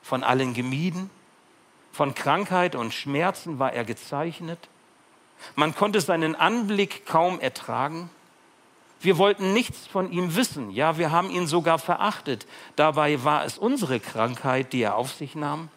von 0.02 0.24
allen 0.24 0.54
gemieden. 0.54 1.10
Von 1.92 2.14
Krankheit 2.14 2.76
und 2.76 2.94
Schmerzen 2.94 3.60
war 3.60 3.74
er 3.74 3.84
gezeichnet. 3.84 4.70
Man 5.56 5.76
konnte 5.76 6.02
seinen 6.02 6.36
Anblick 6.36 7.06
kaum 7.06 7.40
ertragen. 7.40 8.10
Wir 9.00 9.18
wollten 9.18 9.54
nichts 9.54 9.86
von 9.86 10.12
ihm 10.12 10.36
wissen. 10.36 10.72
Ja, 10.72 10.98
wir 10.98 11.12
haben 11.12 11.30
ihn 11.30 11.48
sogar 11.48 11.80
verachtet. 11.80 12.48
Dabei 12.76 13.24
war 13.24 13.46
es 13.46 13.58
unsere 13.58 14.00
Krankheit, 14.00 14.74
die 14.74 14.82
er 14.82 14.96
auf 14.96 15.14
sich 15.14 15.36
nahm. 15.36 15.70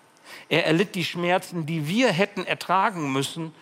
Er 0.48 0.66
erlitt 0.66 0.94
die 0.94 1.04
Schmerzen, 1.04 1.66
die 1.66 1.88
wir 1.88 2.12
hätten 2.12 2.44
ertragen 2.44 3.12
müssen. 3.12 3.54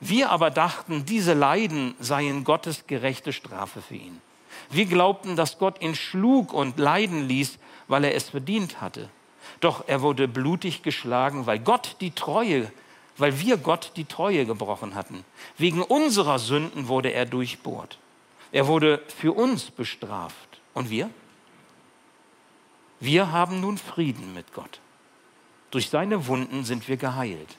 Wir 0.00 0.30
aber 0.30 0.50
dachten, 0.50 1.04
diese 1.04 1.34
Leiden 1.34 1.94
seien 1.98 2.44
Gottes 2.44 2.86
gerechte 2.86 3.32
Strafe 3.32 3.82
für 3.82 3.96
ihn. 3.96 4.20
Wir 4.70 4.86
glaubten, 4.86 5.36
dass 5.36 5.58
Gott 5.58 5.82
ihn 5.82 5.94
schlug 5.94 6.52
und 6.52 6.78
leiden 6.78 7.28
ließ, 7.28 7.58
weil 7.88 8.04
er 8.04 8.14
es 8.14 8.30
verdient 8.30 8.80
hatte. 8.80 9.08
Doch 9.60 9.84
er 9.86 10.02
wurde 10.02 10.28
blutig 10.28 10.82
geschlagen, 10.82 11.46
weil 11.46 11.58
Gott 11.58 11.96
die 12.00 12.12
Treue, 12.12 12.72
weil 13.16 13.38
wir 13.40 13.56
Gott 13.56 13.92
die 13.96 14.04
Treue 14.04 14.46
gebrochen 14.46 14.94
hatten. 14.94 15.24
Wegen 15.56 15.82
unserer 15.82 16.38
Sünden 16.38 16.88
wurde 16.88 17.12
er 17.12 17.26
durchbohrt. 17.26 17.98
Er 18.52 18.66
wurde 18.66 19.02
für 19.08 19.32
uns 19.32 19.70
bestraft. 19.70 20.48
Und 20.74 20.90
wir? 20.90 21.10
Wir 23.00 23.32
haben 23.32 23.60
nun 23.60 23.78
Frieden 23.78 24.34
mit 24.34 24.52
Gott. 24.54 24.80
Durch 25.70 25.90
seine 25.90 26.26
Wunden 26.26 26.64
sind 26.64 26.88
wir 26.88 26.96
geheilt. 26.96 27.56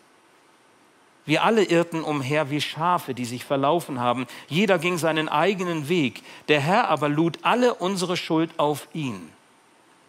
Wir 1.26 1.44
alle 1.44 1.64
irrten 1.64 2.04
umher 2.04 2.52
wie 2.52 2.62
Schafe, 2.62 3.14
die 3.14 3.26
sich 3.26 3.46
verlaufen 3.46 4.00
haben. 4.00 4.28
Jeder 4.48 4.78
ging 4.78 4.98
seinen 4.98 5.28
eigenen 5.28 5.90
Weg. 5.90 6.22
Der 6.48 6.62
Herr 6.62 6.90
aber 6.90 7.10
lud 7.10 7.40
alle 7.42 7.74
unsere 7.74 8.16
Schuld 8.16 8.52
auf 8.58 8.88
ihn. 8.94 9.30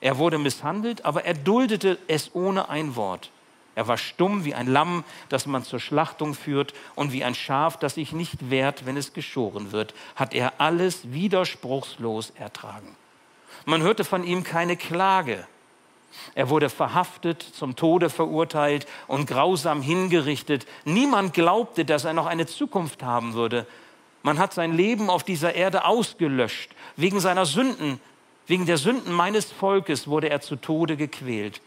Er 0.00 0.18
wurde 0.18 0.38
misshandelt, 0.38 1.04
aber 1.04 1.24
er 1.24 1.34
duldete 1.34 1.98
es 2.06 2.34
ohne 2.34 2.68
ein 2.68 2.96
Wort. 2.96 3.30
Er 3.76 3.86
war 3.86 3.98
stumm 3.98 4.44
wie 4.46 4.54
ein 4.54 4.66
Lamm, 4.66 5.04
das 5.28 5.46
man 5.46 5.62
zur 5.62 5.78
Schlachtung 5.78 6.34
führt, 6.34 6.72
und 6.94 7.12
wie 7.12 7.22
ein 7.22 7.34
Schaf, 7.34 7.76
das 7.76 7.94
sich 7.94 8.12
nicht 8.12 8.50
wehrt, 8.50 8.86
wenn 8.86 8.96
es 8.96 9.12
geschoren 9.12 9.70
wird, 9.70 9.94
hat 10.16 10.34
er 10.34 10.54
alles 10.60 11.12
widerspruchslos 11.12 12.30
ertragen. 12.30 12.96
Man 13.66 13.82
hörte 13.82 14.04
von 14.04 14.24
ihm 14.24 14.44
keine 14.44 14.78
Klage. 14.78 15.46
Er 16.34 16.48
wurde 16.48 16.70
verhaftet, 16.70 17.42
zum 17.42 17.76
Tode 17.76 18.08
verurteilt 18.08 18.86
und 19.08 19.26
grausam 19.26 19.82
hingerichtet. 19.82 20.66
Niemand 20.86 21.34
glaubte, 21.34 21.84
dass 21.84 22.06
er 22.06 22.14
noch 22.14 22.26
eine 22.26 22.46
Zukunft 22.46 23.02
haben 23.02 23.34
würde. 23.34 23.66
Man 24.22 24.38
hat 24.38 24.54
sein 24.54 24.72
Leben 24.72 25.10
auf 25.10 25.22
dieser 25.22 25.54
Erde 25.54 25.84
ausgelöscht. 25.84 26.70
Wegen 26.96 27.20
seiner 27.20 27.44
Sünden, 27.44 28.00
wegen 28.46 28.64
der 28.64 28.78
Sünden 28.78 29.12
meines 29.12 29.52
Volkes 29.52 30.08
wurde 30.08 30.30
er 30.30 30.40
zu 30.40 30.56
Tode 30.56 30.96
gequält. 30.96 31.60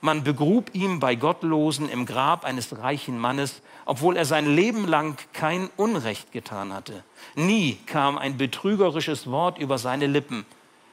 Man 0.00 0.24
begrub 0.24 0.74
ihn 0.74 1.00
bei 1.00 1.14
Gottlosen 1.14 1.88
im 1.88 2.06
Grab 2.06 2.44
eines 2.44 2.78
reichen 2.78 3.18
Mannes, 3.18 3.62
obwohl 3.86 4.16
er 4.16 4.24
sein 4.24 4.46
Leben 4.54 4.86
lang 4.86 5.18
kein 5.32 5.70
Unrecht 5.76 6.32
getan 6.32 6.72
hatte. 6.72 7.02
Nie 7.34 7.78
kam 7.86 8.18
ein 8.18 8.36
betrügerisches 8.36 9.30
Wort 9.30 9.58
über 9.58 9.78
seine 9.78 10.06
Lippen. 10.06 10.44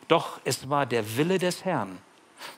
Doch 0.07 0.39
es 0.43 0.69
war 0.69 0.85
der 0.85 1.17
Wille 1.17 1.37
des 1.37 1.65
Herrn 1.65 1.97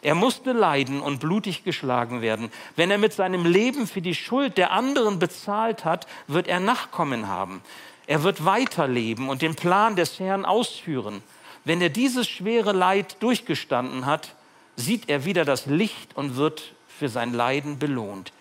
er 0.02 0.16
musste 0.16 0.52
leiden 0.52 1.02
und 1.02 1.20
blutig 1.20 1.64
geschlagen 1.64 2.22
werden. 2.22 2.52
Wenn 2.76 2.92
er 2.92 2.98
mit 2.98 3.14
seinem 3.14 3.46
Leben 3.46 3.88
für 3.88 4.02
die 4.02 4.16
Schuld 4.16 4.58
der 4.58 4.72
anderen 4.72 5.20
bezahlt 5.20 5.86
hat, 5.86 6.08
wird 6.28 6.48
er 6.48 6.60
Nachkommen 6.60 7.28
haben. 7.28 7.62
Er 8.08 8.24
wird 8.24 8.46
weiterleben 8.46 9.30
und 9.30 9.42
den 9.42 9.56
Plan 9.56 9.96
des 9.96 10.20
Herrn 10.20 10.46
ausführen. 10.46 11.24
Wenn 11.64 11.82
er 11.82 11.90
dieses 11.90 12.28
schwere 12.28 12.72
Leid 12.72 13.18
durchgestanden 13.22 14.06
hat, 14.06 14.36
sieht 14.76 15.10
er 15.10 15.26
wieder 15.26 15.46
das 15.46 15.66
Licht 15.66 16.16
und 16.16 16.36
wird 16.36 16.74
für 16.88 17.10
sein 17.10 17.34
Leiden 17.34 17.80
belohnt. 17.80 18.32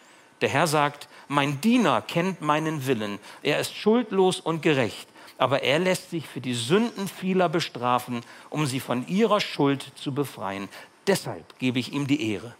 Der 0.40 0.48
Herr 0.48 0.66
sagt, 0.66 1.08
mein 1.28 1.60
Diener 1.60 2.02
kennt 2.02 2.40
meinen 2.40 2.86
Willen. 2.86 3.18
Er 3.42 3.58
ist 3.60 3.74
schuldlos 3.74 4.40
und 4.40 4.62
gerecht, 4.62 5.08
aber 5.38 5.62
er 5.62 5.78
lässt 5.78 6.10
sich 6.10 6.26
für 6.26 6.40
die 6.40 6.54
Sünden 6.54 7.08
vieler 7.08 7.48
bestrafen, 7.48 8.20
um 8.50 8.66
sie 8.66 8.80
von 8.80 9.06
ihrer 9.08 9.40
Schuld 9.40 9.92
zu 9.94 10.12
befreien. 10.12 10.68
Deshalb 11.06 11.58
gebe 11.58 11.78
ich 11.78 11.92
ihm 11.92 12.06
die 12.06 12.32
Ehre, 12.32 12.54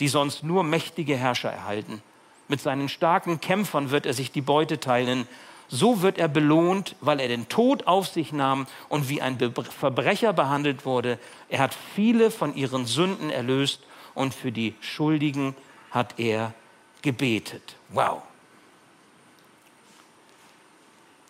die 0.00 0.08
sonst 0.08 0.42
nur 0.44 0.64
mächtige 0.64 1.16
Herrscher 1.16 1.50
erhalten. 1.50 2.02
Mit 2.48 2.60
seinen 2.60 2.88
starken 2.88 3.40
Kämpfern 3.40 3.90
wird 3.90 4.06
er 4.06 4.14
sich 4.14 4.30
die 4.30 4.40
Beute 4.40 4.78
teilen. 4.78 5.26
So 5.68 6.02
wird 6.02 6.18
er 6.18 6.28
belohnt, 6.28 6.94
weil 7.00 7.20
er 7.20 7.28
den 7.28 7.48
Tod 7.48 7.86
auf 7.86 8.08
sich 8.08 8.32
nahm 8.32 8.66
und 8.88 9.08
wie 9.08 9.20
ein 9.20 9.38
Verbrecher 9.38 10.32
behandelt 10.32 10.84
wurde. 10.84 11.18
Er 11.48 11.58
hat 11.58 11.76
viele 11.94 12.30
von 12.30 12.54
ihren 12.54 12.86
Sünden 12.86 13.30
erlöst 13.30 13.82
und 14.14 14.34
für 14.34 14.52
die 14.52 14.74
Schuldigen 14.80 15.54
hat 15.90 16.18
er 16.18 16.54
gebetet. 17.02 17.76
Wow. 17.88 18.22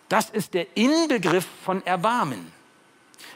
Das 0.09 0.29
ist 0.29 0.53
der 0.53 0.77
Inbegriff 0.77 1.47
von 1.63 1.85
Erbarmen. 1.85 2.56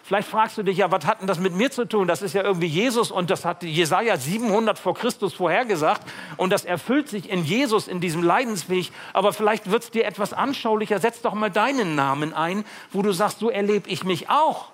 Vielleicht 0.03 0.27
fragst 0.27 0.57
du 0.57 0.63
dich 0.63 0.77
ja, 0.77 0.91
was 0.91 1.05
hat 1.05 1.21
denn 1.21 1.27
das 1.27 1.39
mit 1.39 1.53
mir 1.55 1.71
zu 1.71 1.85
tun? 1.85 2.07
Das 2.07 2.21
ist 2.21 2.33
ja 2.33 2.43
irgendwie 2.43 2.67
Jesus 2.67 3.11
und 3.11 3.29
das 3.29 3.45
hat 3.45 3.63
Jesaja 3.63 4.17
700 4.17 4.77
vor 4.77 4.93
Christus 4.93 5.33
vorhergesagt 5.33 6.01
und 6.37 6.51
das 6.51 6.65
erfüllt 6.65 7.09
sich 7.09 7.29
in 7.29 7.43
Jesus, 7.43 7.87
in 7.87 7.99
diesem 7.99 8.23
Leidensweg. 8.23 8.91
Aber 9.13 9.33
vielleicht 9.33 9.71
wird 9.71 9.83
es 9.83 9.91
dir 9.91 10.05
etwas 10.05 10.33
anschaulicher. 10.33 10.99
Setz 10.99 11.21
doch 11.21 11.33
mal 11.33 11.49
deinen 11.49 11.95
Namen 11.95 12.33
ein, 12.33 12.65
wo 12.91 13.01
du 13.01 13.11
sagst, 13.11 13.39
so 13.39 13.49
erlebe 13.49 13.89
ich 13.89 14.03
mich 14.03 14.29
auch. 14.29 14.69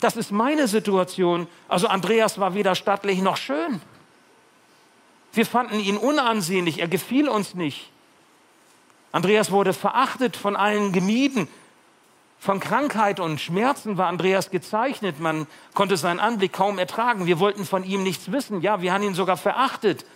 Das 0.00 0.16
ist 0.16 0.32
meine 0.32 0.66
Situation. 0.66 1.46
Also 1.68 1.86
Andreas 1.86 2.38
war 2.38 2.54
weder 2.54 2.74
stattlich 2.74 3.20
noch 3.20 3.36
schön. 3.36 3.80
Wir 5.32 5.46
fanden 5.46 5.78
ihn 5.78 5.96
unansehnlich, 5.96 6.80
er 6.80 6.88
gefiel 6.88 7.28
uns 7.28 7.54
nicht. 7.54 7.90
Andreas 9.12 9.50
wurde 9.50 9.72
verachtet, 9.72 10.36
von 10.36 10.56
allen 10.56 10.92
gemieden. 10.92 11.48
Von 12.40 12.58
Krankheit 12.58 13.20
und 13.20 13.38
Schmerzen 13.38 13.98
war 13.98 14.08
Andreas 14.08 14.50
gezeichnet. 14.50 15.20
Man 15.20 15.46
konnte 15.74 15.98
seinen 15.98 16.20
Anblick 16.20 16.54
kaum 16.54 16.78
ertragen. 16.78 17.26
Wir 17.26 17.38
wollten 17.38 17.66
von 17.66 17.84
ihm 17.84 18.02
nichts 18.02 18.32
wissen. 18.32 18.62
Ja, 18.62 18.80
wir 18.80 18.94
haben 18.94 19.04
ihn 19.04 19.12
sogar 19.12 19.36
verachtet. 19.36 20.06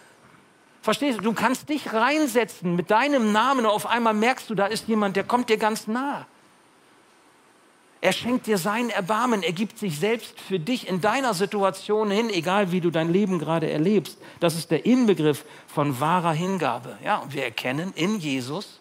Verstehst 0.80 1.18
du? 1.18 1.22
Du 1.22 1.32
kannst 1.34 1.68
dich 1.68 1.92
reinsetzen 1.92 2.76
mit 2.76 2.90
deinem 2.90 3.32
Namen 3.32 3.66
auf 3.66 3.86
einmal 3.86 4.14
merkst 4.14 4.48
du, 4.48 4.54
da 4.54 4.64
ist 4.66 4.88
jemand, 4.88 5.16
der 5.16 5.24
kommt 5.24 5.50
dir 5.50 5.58
ganz 5.58 5.86
nah. 5.86 6.26
Er 8.00 8.12
schenkt 8.12 8.46
dir 8.46 8.56
sein 8.56 8.88
Erbarmen. 8.88 9.42
Er 9.42 9.52
gibt 9.52 9.78
sich 9.78 9.98
selbst 9.98 10.40
für 10.40 10.58
dich 10.58 10.88
in 10.88 11.02
deiner 11.02 11.34
Situation 11.34 12.10
hin, 12.10 12.30
egal 12.30 12.72
wie 12.72 12.80
du 12.80 12.90
dein 12.90 13.12
Leben 13.12 13.38
gerade 13.38 13.70
erlebst. 13.70 14.18
Das 14.40 14.56
ist 14.56 14.70
der 14.70 14.86
Inbegriff 14.86 15.44
von 15.66 16.00
wahrer 16.00 16.32
Hingabe. 16.32 16.98
Ja, 17.04 17.18
und 17.18 17.34
wir 17.34 17.44
erkennen 17.44 17.92
in 17.96 18.18
Jesus, 18.18 18.80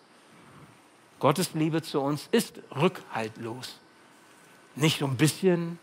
Gottes 1.23 1.53
Liebe 1.53 1.81
zu 1.81 2.01
uns 2.01 2.27
ist 2.33 2.59
rückhaltlos. 2.75 3.79
Nicht 4.75 5.01
um 5.01 5.11
ein 5.11 5.15
bisschen, 5.15 5.79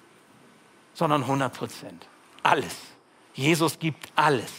sondern 0.93 1.23
100 1.23 1.51
Prozent. 1.51 2.07
Alles. 2.43 2.77
Jesus 3.33 3.79
gibt 3.79 4.13
alles 4.17 4.53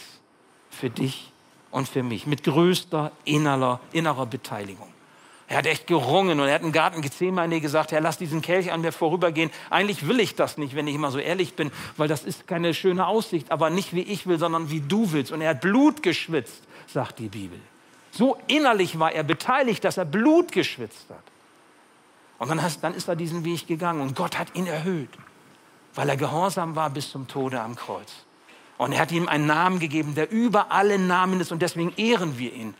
für 0.70 0.90
dich 0.90 1.30
und 1.70 1.88
für 1.88 2.02
mich 2.02 2.26
mit 2.26 2.42
größter 2.42 3.12
innerer, 3.24 3.78
innerer 3.92 4.26
Beteiligung. 4.26 4.92
Er 5.46 5.58
hat 5.58 5.66
echt 5.66 5.86
gerungen 5.86 6.40
und 6.40 6.48
er 6.48 6.54
hat 6.56 6.62
im 6.62 6.72
Garten 6.72 7.00
Gethsemane 7.00 7.60
gesagt, 7.60 7.92
Herr, 7.92 8.00
lass 8.00 8.18
diesen 8.18 8.42
Kelch 8.42 8.72
an 8.72 8.80
mir 8.80 8.90
vorübergehen. 8.90 9.52
Eigentlich 9.70 10.08
will 10.08 10.18
ich 10.18 10.34
das 10.34 10.58
nicht, 10.58 10.74
wenn 10.74 10.88
ich 10.88 10.96
immer 10.96 11.12
so 11.12 11.20
ehrlich 11.20 11.54
bin, 11.54 11.70
weil 11.96 12.08
das 12.08 12.24
ist 12.24 12.48
keine 12.48 12.74
schöne 12.74 13.06
Aussicht, 13.06 13.52
aber 13.52 13.70
nicht 13.70 13.94
wie 13.94 14.02
ich 14.02 14.26
will, 14.26 14.40
sondern 14.40 14.68
wie 14.68 14.80
du 14.80 15.12
willst. 15.12 15.30
Und 15.30 15.42
er 15.42 15.50
hat 15.50 15.60
Blut 15.60 16.02
geschwitzt, 16.02 16.64
sagt 16.88 17.20
die 17.20 17.28
Bibel. 17.28 17.60
So 18.12 18.36
innerlich 18.46 18.98
war 18.98 19.10
er 19.10 19.24
beteiligt, 19.24 19.82
dass 19.84 19.96
er 19.96 20.04
Blut 20.04 20.52
geschwitzt 20.52 21.06
hat. 21.08 21.24
Und 22.38 22.48
dann, 22.48 22.62
hast, 22.62 22.84
dann 22.84 22.94
ist 22.94 23.08
er 23.08 23.16
diesen 23.16 23.44
Weg 23.44 23.66
gegangen 23.66 24.02
und 24.02 24.14
Gott 24.14 24.38
hat 24.38 24.54
ihn 24.54 24.66
erhöht, 24.66 25.08
weil 25.94 26.08
er 26.08 26.16
gehorsam 26.16 26.76
war 26.76 26.90
bis 26.90 27.10
zum 27.10 27.26
Tode 27.26 27.60
am 27.60 27.74
Kreuz. 27.74 28.12
Und 28.76 28.92
er 28.92 29.00
hat 29.00 29.12
ihm 29.12 29.28
einen 29.28 29.46
Namen 29.46 29.78
gegeben, 29.78 30.14
der 30.14 30.30
über 30.30 30.70
alle 30.72 30.98
Namen 30.98 31.40
ist 31.40 31.52
und 31.52 31.62
deswegen 31.62 31.92
ehren 31.96 32.38
wir 32.38 32.52
ihn. 32.52 32.74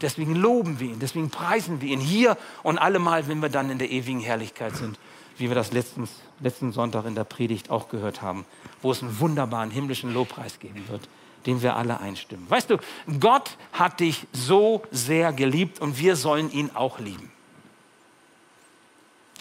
Deswegen 0.00 0.34
loben 0.36 0.80
wir 0.80 0.88
ihn, 0.88 1.00
deswegen 1.00 1.28
preisen 1.28 1.80
wir 1.80 1.88
ihn 1.90 2.00
hier 2.00 2.38
und 2.62 2.78
allemal, 2.78 3.28
wenn 3.28 3.42
wir 3.42 3.48
dann 3.48 3.68
in 3.68 3.78
der 3.78 3.90
ewigen 3.90 4.20
Herrlichkeit 4.20 4.76
sind, 4.76 4.98
wie 5.36 5.48
wir 5.48 5.56
das 5.56 5.72
letztens, 5.72 6.10
letzten 6.40 6.72
Sonntag 6.72 7.04
in 7.04 7.16
der 7.16 7.24
Predigt 7.24 7.70
auch 7.70 7.88
gehört 7.88 8.22
haben, 8.22 8.46
wo 8.80 8.92
es 8.92 9.02
einen 9.02 9.18
wunderbaren 9.18 9.72
himmlischen 9.72 10.14
Lobpreis 10.14 10.60
geben 10.60 10.84
wird 10.88 11.08
dem 11.46 11.62
wir 11.62 11.76
alle 11.76 12.00
einstimmen. 12.00 12.48
Weißt 12.50 12.70
du, 12.70 12.78
Gott 13.20 13.56
hat 13.72 14.00
dich 14.00 14.26
so 14.32 14.82
sehr 14.90 15.32
geliebt 15.32 15.80
und 15.80 15.98
wir 15.98 16.16
sollen 16.16 16.50
ihn 16.50 16.70
auch 16.74 16.98
lieben. 16.98 17.30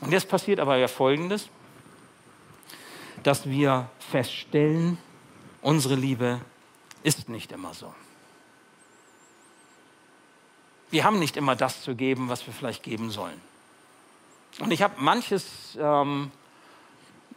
Und 0.02 0.12
jetzt 0.12 0.30
passiert 0.30 0.60
aber 0.60 0.78
ja 0.78 0.88
Folgendes, 0.88 1.50
dass 3.24 3.50
wir 3.50 3.90
feststellen, 4.00 4.98
unsere 5.62 5.96
Liebe 5.96 6.40
ist 7.04 7.30
nicht 7.30 7.52
immer 7.52 7.74
so. 7.74 7.94
Wir 10.90 11.04
haben 11.04 11.20
nicht 11.20 11.36
immer 11.36 11.56
das 11.56 11.82
zu 11.82 11.96
geben, 11.96 12.30
was 12.30 12.46
wir 12.48 12.54
vielleicht 12.54 12.84
geben 12.84 13.10
sollen. 13.10 13.42
Und 14.60 14.72
ich 14.72 14.82
habe 14.82 14.96
manches 15.00 15.78
ähm, 15.80 16.32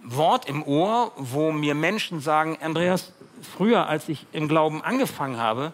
Wort 0.02 0.48
im 0.48 0.62
Ohr, 0.62 1.12
wo 1.16 1.52
mir 1.52 1.74
Menschen 1.74 2.20
sagen, 2.20 2.58
Andreas, 2.60 3.12
früher, 3.42 3.86
als 3.86 4.08
ich 4.08 4.26
im 4.32 4.48
Glauben 4.48 4.82
angefangen 4.82 5.38
habe, 5.38 5.72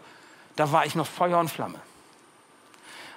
da 0.56 0.72
war 0.72 0.86
ich 0.86 0.94
noch 0.94 1.06
Feuer 1.06 1.38
und 1.38 1.50
Flamme. 1.50 1.80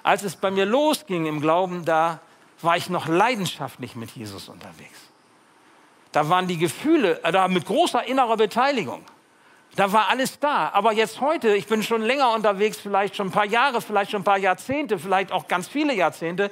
Als 0.02 0.22
es 0.22 0.36
bei 0.36 0.50
mir 0.50 0.66
losging 0.66 1.26
im 1.26 1.40
Glauben, 1.40 1.84
da 1.84 2.20
war 2.62 2.76
ich 2.76 2.90
noch 2.90 3.06
leidenschaftlich 3.08 3.96
mit 3.96 4.10
Jesus 4.10 4.48
unterwegs. 4.48 4.98
Da 6.12 6.28
waren 6.28 6.48
die 6.48 6.58
Gefühle, 6.58 7.22
äh, 7.22 7.32
da 7.32 7.48
mit 7.48 7.66
großer 7.66 8.04
innerer 8.04 8.36
Beteiligung. 8.36 9.04
Da 9.76 9.92
war 9.92 10.08
alles 10.08 10.38
da. 10.40 10.70
Aber 10.70 10.92
jetzt 10.92 11.20
heute, 11.20 11.54
ich 11.54 11.66
bin 11.66 11.82
schon 11.82 12.02
länger 12.02 12.34
unterwegs, 12.34 12.78
vielleicht 12.78 13.16
schon 13.16 13.28
ein 13.28 13.32
paar 13.32 13.46
Jahre, 13.46 13.80
vielleicht 13.80 14.10
schon 14.10 14.22
ein 14.22 14.24
paar 14.24 14.38
Jahrzehnte, 14.38 14.98
vielleicht 14.98 15.30
auch 15.30 15.46
ganz 15.46 15.68
viele 15.68 15.94
Jahrzehnte. 15.94 16.50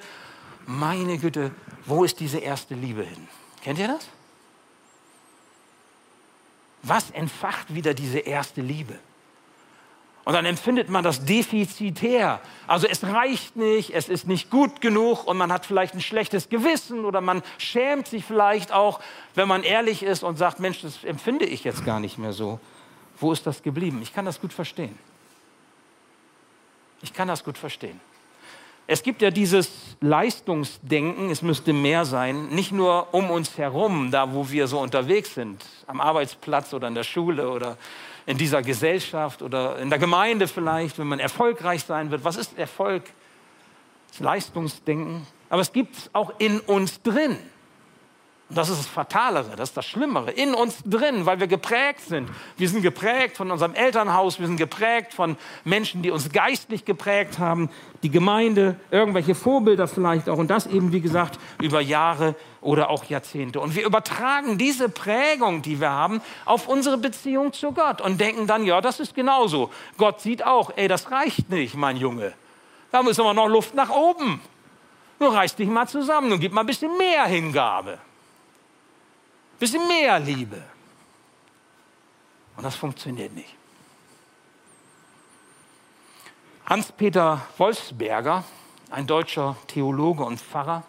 Meine 0.66 1.18
Güte, 1.18 1.50
wo 1.84 2.04
ist 2.04 2.20
diese 2.20 2.38
erste 2.38 2.74
Liebe 2.74 3.02
hin? 3.02 3.28
Kennt 3.62 3.78
ihr 3.78 3.88
das? 3.88 4.08
Was 6.82 7.10
entfacht 7.10 7.74
wieder 7.74 7.94
diese 7.94 8.18
erste 8.18 8.60
Liebe? 8.60 8.98
Und 10.28 10.34
dann 10.34 10.44
empfindet 10.44 10.90
man 10.90 11.02
das 11.02 11.24
defizitär. 11.24 12.40
Also 12.66 12.86
es 12.86 13.02
reicht 13.02 13.56
nicht, 13.56 13.94
es 13.94 14.10
ist 14.10 14.28
nicht 14.28 14.50
gut 14.50 14.82
genug 14.82 15.26
und 15.26 15.38
man 15.38 15.50
hat 15.50 15.64
vielleicht 15.64 15.94
ein 15.94 16.02
schlechtes 16.02 16.50
Gewissen 16.50 17.06
oder 17.06 17.22
man 17.22 17.42
schämt 17.56 18.08
sich 18.08 18.26
vielleicht 18.26 18.70
auch, 18.70 19.00
wenn 19.34 19.48
man 19.48 19.62
ehrlich 19.62 20.02
ist 20.02 20.22
und 20.22 20.36
sagt, 20.36 20.60
Mensch, 20.60 20.82
das 20.82 21.02
empfinde 21.02 21.46
ich 21.46 21.64
jetzt 21.64 21.82
gar 21.86 21.98
nicht 21.98 22.18
mehr 22.18 22.34
so. 22.34 22.60
Wo 23.18 23.32
ist 23.32 23.46
das 23.46 23.62
geblieben? 23.62 24.00
Ich 24.02 24.12
kann 24.12 24.26
das 24.26 24.38
gut 24.38 24.52
verstehen. 24.52 24.98
Ich 27.00 27.14
kann 27.14 27.26
das 27.26 27.42
gut 27.42 27.56
verstehen. 27.56 27.98
Es 28.90 29.02
gibt 29.02 29.20
ja 29.20 29.30
dieses 29.30 29.70
Leistungsdenken, 30.00 31.30
es 31.30 31.42
müsste 31.42 31.74
mehr 31.74 32.06
sein, 32.06 32.48
nicht 32.48 32.72
nur 32.72 33.12
um 33.12 33.30
uns 33.30 33.58
herum, 33.58 34.10
da 34.10 34.32
wo 34.32 34.48
wir 34.48 34.66
so 34.66 34.80
unterwegs 34.80 35.34
sind, 35.34 35.62
am 35.86 36.00
Arbeitsplatz 36.00 36.72
oder 36.72 36.88
in 36.88 36.94
der 36.94 37.02
Schule 37.02 37.50
oder 37.50 37.76
in 38.24 38.38
dieser 38.38 38.62
Gesellschaft 38.62 39.42
oder 39.42 39.78
in 39.78 39.90
der 39.90 39.98
Gemeinde 39.98 40.48
vielleicht, 40.48 40.98
wenn 40.98 41.06
man 41.06 41.18
erfolgreich 41.18 41.84
sein 41.84 42.10
wird. 42.10 42.24
Was 42.24 42.38
ist 42.38 42.56
Erfolg? 42.56 43.02
Das 44.08 44.20
Leistungsdenken. 44.20 45.26
Aber 45.50 45.60
es 45.60 45.74
gibt 45.74 45.94
es 45.94 46.10
auch 46.14 46.32
in 46.38 46.58
uns 46.60 47.02
drin. 47.02 47.36
Das 48.50 48.70
ist 48.70 48.78
das 48.78 48.86
Fatalere, 48.86 49.56
das 49.56 49.68
ist 49.70 49.76
das 49.76 49.84
Schlimmere. 49.84 50.30
In 50.30 50.54
uns 50.54 50.78
drin, 50.82 51.26
weil 51.26 51.38
wir 51.38 51.48
geprägt 51.48 52.00
sind. 52.00 52.30
Wir 52.56 52.66
sind 52.70 52.80
geprägt 52.80 53.36
von 53.36 53.50
unserem 53.50 53.74
Elternhaus, 53.74 54.40
wir 54.40 54.46
sind 54.46 54.56
geprägt 54.56 55.12
von 55.12 55.36
Menschen, 55.64 56.00
die 56.00 56.10
uns 56.10 56.32
geistlich 56.32 56.86
geprägt 56.86 57.38
haben, 57.38 57.68
die 58.02 58.08
Gemeinde, 58.08 58.76
irgendwelche 58.90 59.34
Vorbilder 59.34 59.86
vielleicht 59.86 60.30
auch. 60.30 60.38
Und 60.38 60.48
das 60.48 60.66
eben, 60.66 60.92
wie 60.92 61.02
gesagt, 61.02 61.38
über 61.60 61.82
Jahre 61.82 62.36
oder 62.62 62.88
auch 62.88 63.04
Jahrzehnte. 63.04 63.60
Und 63.60 63.76
wir 63.76 63.84
übertragen 63.84 64.56
diese 64.56 64.88
Prägung, 64.88 65.60
die 65.60 65.78
wir 65.78 65.90
haben, 65.90 66.22
auf 66.46 66.68
unsere 66.68 66.96
Beziehung 66.96 67.52
zu 67.52 67.72
Gott 67.72 68.00
und 68.00 68.18
denken 68.18 68.46
dann, 68.46 68.64
ja, 68.64 68.80
das 68.80 68.98
ist 68.98 69.14
genauso. 69.14 69.70
Gott 69.98 70.22
sieht 70.22 70.42
auch, 70.42 70.72
ey, 70.74 70.88
das 70.88 71.10
reicht 71.10 71.50
nicht, 71.50 71.74
mein 71.74 71.98
Junge. 71.98 72.32
Da 72.92 73.02
müssen 73.02 73.24
wir 73.24 73.34
noch 73.34 73.48
Luft 73.48 73.74
nach 73.74 73.90
oben. 73.90 74.40
Nur 75.20 75.34
reiß 75.34 75.54
dich 75.54 75.68
mal 75.68 75.86
zusammen 75.86 76.32
und 76.32 76.40
gib 76.40 76.54
mal 76.54 76.62
ein 76.62 76.66
bisschen 76.66 76.96
mehr 76.96 77.26
Hingabe 77.26 77.98
bisschen 79.58 79.86
mehr 79.86 80.18
Liebe. 80.18 80.62
Und 82.56 82.64
das 82.64 82.76
funktioniert 82.76 83.34
nicht. 83.34 83.54
Hans-Peter 86.66 87.40
Wolfsberger, 87.56 88.44
ein 88.90 89.06
deutscher 89.06 89.56
Theologe 89.68 90.24
und 90.24 90.40
Pfarrer, 90.40 90.82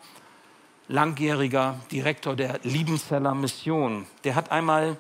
langjähriger 0.88 1.80
Direktor 1.92 2.36
der 2.36 2.60
Liebenzeller 2.64 3.34
Mission, 3.34 4.08
der 4.24 4.36
hat 4.36 4.52
einmal 4.52 4.98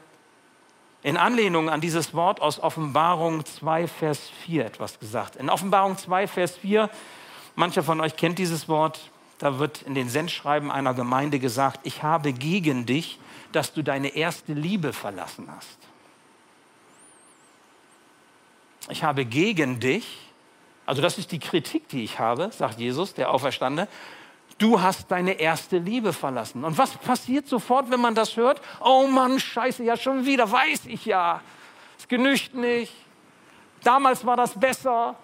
in 1.01 1.17
Anlehnung 1.17 1.69
an 1.69 1.82
dieses 1.82 2.13
Wort 2.13 2.41
aus 2.41 2.60
Offenbarung 2.60 3.45
2, 3.45 3.88
Vers 3.88 4.29
4 4.45 4.65
etwas 4.65 4.99
gesagt. 4.99 5.38
In 5.38 5.49
Offenbarung 5.49 5.97
2, 5.97 6.27
Vers 6.27 6.58
4, 6.58 6.89
mancher 7.55 7.84
von 7.84 8.01
euch 8.01 8.15
kennt 8.15 8.38
dieses 8.38 8.67
Wort, 8.67 9.10
da 9.39 9.60
wird 9.60 9.82
in 9.82 9.95
den 9.95 10.10
Sendschreiben 10.10 10.69
einer 10.71 10.93
Gemeinde 10.93 11.39
gesagt, 11.39 11.79
ich 11.84 12.03
habe 12.03 12.34
gegen 12.34 12.86
dich 12.86 13.19
dass 13.52 13.74
du 13.74 13.84
deine 13.84 14.16
erste 14.16 14.54
Liebe 14.54 14.94
verlassen 14.94 15.48
hast. 15.56 15.78
Ich 18.90 19.04
habe 19.04 19.26
gegen 19.26 19.80
dich, 19.80 20.18
also 20.86 21.02
das 21.02 21.18
ist 21.18 21.32
die 21.32 21.40
Kritik, 21.40 21.88
die 21.90 22.04
ich 22.04 22.20
habe, 22.20 22.52
sagt 22.52 22.80
Jesus, 22.80 23.14
der 23.14 23.32
Auferstande, 23.32 23.88
du 24.58 24.82
hast 24.82 25.12
deine 25.12 25.34
erste 25.34 25.78
Liebe 25.78 26.14
verlassen. 26.14 26.64
Und 26.64 26.78
was 26.78 26.92
passiert 26.98 27.48
sofort, 27.48 27.92
wenn 27.92 28.02
man 28.02 28.16
das 28.16 28.36
hört? 28.38 28.62
Oh 28.84 29.08
Mann, 29.08 29.40
scheiße, 29.40 29.84
ja 29.84 29.98
schon 29.98 30.26
wieder, 30.26 30.52
weiß 30.52 30.86
ich 30.88 31.06
ja. 31.06 31.42
Es 31.98 32.08
genügt 32.08 32.56
nicht. 32.56 32.94
Damals 33.84 34.26
war 34.26 34.38
das 34.38 34.60
besser 34.60 35.16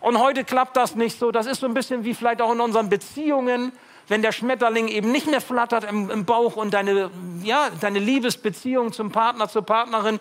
und 0.00 0.18
heute 0.18 0.44
klappt 0.44 0.76
das 0.76 0.94
nicht 0.94 1.18
so. 1.18 1.30
Das 1.30 1.46
ist 1.46 1.60
so 1.60 1.66
ein 1.66 1.74
bisschen 1.74 2.04
wie 2.04 2.14
vielleicht 2.14 2.40
auch 2.40 2.52
in 2.52 2.60
unseren 2.60 2.88
Beziehungen 2.88 3.72
wenn 4.10 4.22
der 4.22 4.32
Schmetterling 4.32 4.88
eben 4.88 5.12
nicht 5.12 5.28
mehr 5.28 5.40
flattert 5.40 5.84
im, 5.84 6.10
im 6.10 6.24
Bauch 6.24 6.56
und 6.56 6.74
deine, 6.74 7.12
ja, 7.44 7.70
deine 7.80 8.00
Liebesbeziehung 8.00 8.92
zum 8.92 9.12
Partner, 9.12 9.48
zur 9.48 9.62
Partnerin 9.62 10.18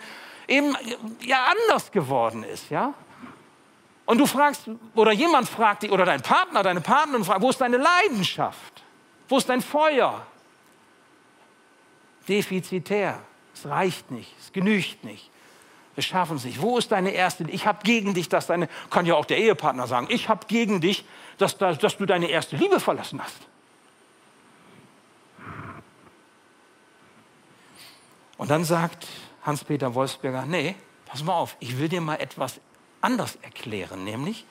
eben 0.48 0.78
ja, 1.22 1.48
anders 1.52 1.92
geworden 1.92 2.44
ist, 2.44 2.70
ja? 2.70 2.94
Und 4.06 4.20
du 4.20 4.28
fragst, 4.28 4.70
oder 4.94 5.12
jemand 5.12 5.50
fragt 5.50 5.84
dich, 5.84 5.92
oder 5.92 6.06
dein 6.06 6.22
Partner, 6.22 6.62
deine 6.62 6.82
Partnerin 6.82 7.24
fragt, 7.24 7.42
wo 7.42 7.50
ist 7.50 7.62
deine 7.62 7.78
Leidenschaft? 7.78 8.84
Wo 9.28 9.38
ist 9.38 9.50
dein 9.50 9.62
Feuer? 9.62 10.24
Defizitär. 12.28 13.20
Es 13.56 13.66
reicht 13.66 14.12
nicht, 14.12 14.32
es 14.40 14.54
genügt 14.54 15.04
nicht. 15.04 15.32
Wir 15.96 16.04
schaffen 16.04 16.38
es 16.38 16.46
nicht. 16.46 16.62
Wo 16.62 16.78
ist 16.78 16.92
deine 16.92 17.10
erste? 17.10 17.44
Ich 17.50 17.66
habe 17.66 17.80
gegen 17.84 18.14
dich, 18.14 18.30
dass 18.30 18.46
deine, 18.46 18.70
kann 18.92 19.08
ja 19.08 19.16
auch 19.16 19.26
der 19.26 19.40
Ehepartner 19.40 19.88
sagen, 19.88 20.08
ich 20.12 20.30
habe 20.30 20.46
gegen 20.48 20.80
dich, 20.80 21.06
dass, 21.40 21.58
dass, 21.58 21.80
dass 21.80 21.98
du 21.98 22.06
deine 22.06 22.28
erste 22.28 22.56
Liebe 22.56 22.80
verlassen 22.80 23.20
hast. 23.22 23.50
Und 28.40 28.50
dann 28.50 28.64
sagt 28.64 29.06
Hans-Peter 29.44 29.94
Wolfsberger, 29.96 30.46
nee, 30.46 30.76
pass 31.06 31.24
mal 31.24 31.34
auf, 31.34 31.58
ich 31.60 31.78
will 31.78 31.90
dir 31.90 32.00
mal 32.00 32.16
etwas 32.16 32.62
anders 33.02 33.38
erklären, 33.42 34.06
nämlich, 34.06 34.46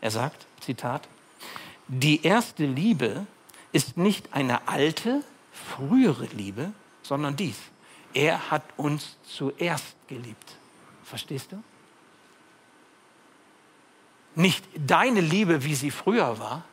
er 0.00 0.10
sagt, 0.10 0.46
Zitat, 0.60 1.06
die 1.86 2.24
erste 2.24 2.64
Liebe 2.64 3.26
ist 3.72 3.98
nicht 3.98 4.32
eine 4.32 4.66
alte, 4.66 5.22
frühere 5.52 6.24
Liebe, 6.24 6.72
sondern 7.02 7.36
dies. 7.36 7.58
Er 8.14 8.50
hat 8.50 8.62
uns 8.78 9.18
zuerst 9.22 9.96
geliebt. 10.08 10.56
Verstehst 11.04 11.52
du? 11.52 11.62
Nicht 14.34 14.64
deine 14.74 15.20
Liebe, 15.20 15.62
wie 15.62 15.74
sie 15.74 15.90
früher 15.90 16.38
war, 16.38 16.64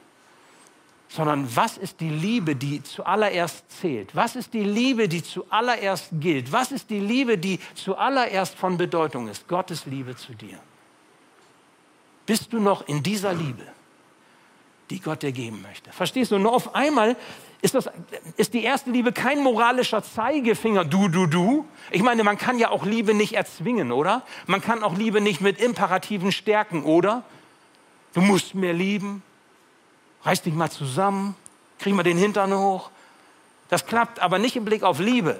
sondern 1.14 1.56
was 1.56 1.78
ist 1.78 2.00
die 2.00 2.10
Liebe, 2.10 2.56
die 2.56 2.82
zuallererst 2.82 3.70
zählt? 3.70 4.16
Was 4.16 4.36
ist 4.36 4.52
die 4.52 4.64
Liebe, 4.64 5.08
die 5.08 5.22
zuallererst 5.22 6.10
gilt? 6.14 6.52
Was 6.52 6.72
ist 6.72 6.90
die 6.90 7.00
Liebe, 7.00 7.38
die 7.38 7.60
zuallererst 7.76 8.56
von 8.56 8.78
Bedeutung 8.80 9.28
ist? 9.28 9.48
Gottes 9.48 9.86
Liebe 9.86 10.16
zu 10.16 10.34
dir. 10.34 10.58
Bist 12.26 12.52
du 12.52 12.60
noch 12.60 12.88
in 12.88 13.04
dieser 13.04 13.32
Liebe, 13.32 13.62
die 14.90 15.00
Gott 15.00 15.22
dir 15.22 15.32
geben 15.32 15.62
möchte? 15.62 15.92
Verstehst 15.92 16.32
du? 16.32 16.40
Nur 16.40 16.52
auf 16.52 16.74
einmal 16.74 17.16
ist, 17.62 17.76
das, 17.76 17.92
ist 18.38 18.56
die 18.56 18.64
erste 18.64 18.90
Liebe 18.90 19.12
kein 19.12 19.44
moralischer 19.44 20.02
Zeigefinger, 20.02 20.84
du, 20.84 21.10
du, 21.10 21.28
du. 21.28 21.68
Ich 21.92 22.02
meine, 22.02 22.24
man 22.24 22.40
kann 22.40 22.58
ja 22.58 22.72
auch 22.72 22.86
Liebe 22.86 23.14
nicht 23.14 23.34
erzwingen, 23.34 23.92
oder? 23.92 24.24
Man 24.48 24.62
kann 24.62 24.82
auch 24.82 24.98
Liebe 24.98 25.22
nicht 25.22 25.42
mit 25.42 25.62
Imperativen 25.62 26.32
stärken, 26.32 26.84
oder? 26.86 27.24
Du 28.14 28.22
musst 28.22 28.56
mehr 28.56 28.74
lieben, 28.74 29.22
reiß 30.26 30.42
dich 30.42 30.54
mal 30.54 30.72
zusammen, 30.72 31.36
krieg 31.80 31.94
mal 31.94 32.04
den 32.04 32.18
Hintern 32.18 32.54
hoch. 32.54 32.90
Das 33.70 33.86
klappt 33.86 34.20
aber 34.20 34.40
nicht 34.40 34.56
im 34.56 34.66
Blick 34.66 34.84
auf 34.84 35.00
Liebe. 35.00 35.40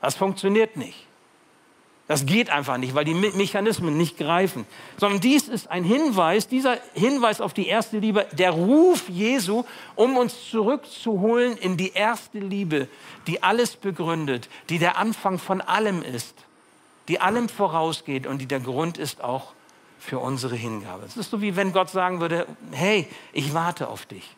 Das 0.00 0.14
funktioniert 0.14 0.76
nicht. 0.76 1.06
Das 2.08 2.24
geht 2.24 2.50
einfach 2.50 2.76
nicht, 2.76 2.94
weil 2.94 3.04
die 3.04 3.14
Mechanismen 3.14 3.96
nicht 3.96 4.16
greifen. 4.16 4.64
Sondern 4.96 5.20
dies 5.20 5.48
ist 5.48 5.68
ein 5.68 5.82
Hinweis, 5.82 6.46
dieser 6.46 6.78
Hinweis 6.94 7.40
auf 7.40 7.52
die 7.52 7.66
erste 7.66 7.98
Liebe, 7.98 8.26
der 8.30 8.52
Ruf 8.52 9.08
Jesu, 9.08 9.64
um 9.96 10.16
uns 10.16 10.48
zurückzuholen 10.50 11.56
in 11.56 11.76
die 11.76 11.92
erste 11.92 12.38
Liebe, 12.38 12.88
die 13.26 13.42
alles 13.42 13.74
begründet, 13.74 14.48
die 14.68 14.78
der 14.78 14.98
Anfang 14.98 15.40
von 15.40 15.60
allem 15.60 16.02
ist, 16.02 16.36
die 17.08 17.20
allem 17.20 17.48
vorausgeht 17.48 18.28
und 18.28 18.38
die 18.38 18.46
der 18.46 18.60
Grund 18.60 18.98
ist 18.98 19.24
auch 19.24 19.55
für 19.98 20.18
unsere 20.18 20.56
Hingabe. 20.56 21.04
Es 21.06 21.16
ist 21.16 21.30
so 21.30 21.40
wie 21.40 21.56
wenn 21.56 21.72
Gott 21.72 21.90
sagen 21.90 22.20
würde, 22.20 22.46
hey, 22.72 23.08
ich 23.32 23.54
warte 23.54 23.88
auf 23.88 24.06
dich. 24.06 24.36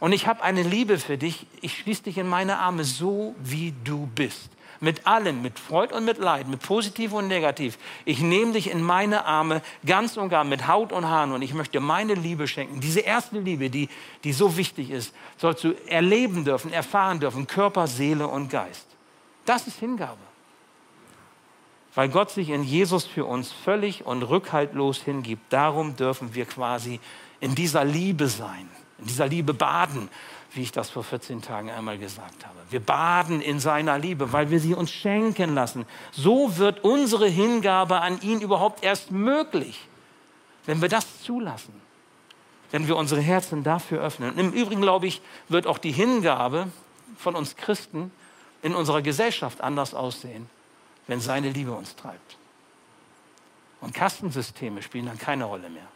Und 0.00 0.12
ich 0.12 0.26
habe 0.26 0.42
eine 0.42 0.62
Liebe 0.62 0.98
für 0.98 1.16
dich. 1.16 1.46
Ich 1.60 1.78
schließe 1.78 2.04
dich 2.04 2.18
in 2.18 2.28
meine 2.28 2.58
Arme 2.58 2.84
so, 2.84 3.34
wie 3.38 3.74
du 3.84 4.08
bist. 4.14 4.50
Mit 4.78 5.06
allem, 5.06 5.40
mit 5.40 5.58
Freud 5.58 5.94
und 5.94 6.04
mit 6.04 6.18
Leid, 6.18 6.48
mit 6.48 6.60
positiv 6.60 7.14
und 7.14 7.28
negativ. 7.28 7.78
Ich 8.04 8.20
nehme 8.20 8.52
dich 8.52 8.70
in 8.70 8.82
meine 8.82 9.24
Arme 9.24 9.62
ganz 9.86 10.18
und 10.18 10.28
gar 10.28 10.44
mit 10.44 10.68
Haut 10.68 10.92
und 10.92 11.06
Haaren 11.06 11.32
und 11.32 11.40
ich 11.40 11.54
möchte 11.54 11.80
meine 11.80 12.12
Liebe 12.12 12.46
schenken. 12.46 12.80
Diese 12.80 13.00
erste 13.00 13.38
Liebe, 13.40 13.70
die, 13.70 13.88
die 14.22 14.34
so 14.34 14.58
wichtig 14.58 14.90
ist, 14.90 15.14
sollst 15.38 15.64
du 15.64 15.72
erleben 15.86 16.44
dürfen, 16.44 16.74
erfahren 16.74 17.20
dürfen, 17.20 17.46
Körper, 17.46 17.86
Seele 17.86 18.28
und 18.28 18.50
Geist. 18.50 18.86
Das 19.46 19.66
ist 19.66 19.78
Hingabe. 19.78 20.18
Weil 21.96 22.10
Gott 22.10 22.30
sich 22.30 22.50
in 22.50 22.62
Jesus 22.62 23.06
für 23.06 23.24
uns 23.24 23.50
völlig 23.50 24.04
und 24.04 24.22
rückhaltlos 24.22 24.98
hingibt. 24.98 25.50
Darum 25.50 25.96
dürfen 25.96 26.34
wir 26.34 26.44
quasi 26.44 27.00
in 27.40 27.54
dieser 27.54 27.84
Liebe 27.84 28.28
sein, 28.28 28.68
in 28.98 29.06
dieser 29.06 29.26
Liebe 29.26 29.54
baden, 29.54 30.10
wie 30.52 30.60
ich 30.60 30.72
das 30.72 30.90
vor 30.90 31.02
14 31.02 31.40
Tagen 31.40 31.70
einmal 31.70 31.96
gesagt 31.96 32.44
habe. 32.44 32.58
Wir 32.68 32.80
baden 32.80 33.40
in 33.40 33.60
seiner 33.60 33.98
Liebe, 33.98 34.30
weil 34.34 34.50
wir 34.50 34.60
sie 34.60 34.74
uns 34.74 34.90
schenken 34.90 35.54
lassen. 35.54 35.86
So 36.12 36.58
wird 36.58 36.84
unsere 36.84 37.28
Hingabe 37.28 38.02
an 38.02 38.20
ihn 38.20 38.42
überhaupt 38.42 38.84
erst 38.84 39.10
möglich, 39.10 39.88
wenn 40.66 40.82
wir 40.82 40.90
das 40.90 41.22
zulassen, 41.22 41.80
wenn 42.72 42.88
wir 42.88 42.96
unsere 42.96 43.22
Herzen 43.22 43.64
dafür 43.64 44.02
öffnen. 44.02 44.32
Und 44.32 44.38
im 44.38 44.52
Übrigen, 44.52 44.82
glaube 44.82 45.06
ich, 45.06 45.22
wird 45.48 45.66
auch 45.66 45.78
die 45.78 45.92
Hingabe 45.92 46.68
von 47.16 47.36
uns 47.36 47.56
Christen 47.56 48.10
in 48.60 48.74
unserer 48.74 49.00
Gesellschaft 49.00 49.62
anders 49.62 49.94
aussehen, 49.94 50.50
wenn 51.06 51.20
seine 51.20 51.50
Liebe 51.50 51.72
uns 51.72 51.96
treibt. 51.96 52.36
Und 53.80 53.94
Kastensysteme 53.94 54.82
spielen 54.82 55.06
dann 55.06 55.18
keine 55.18 55.44
Rolle 55.44 55.68
mehr. 55.68 55.86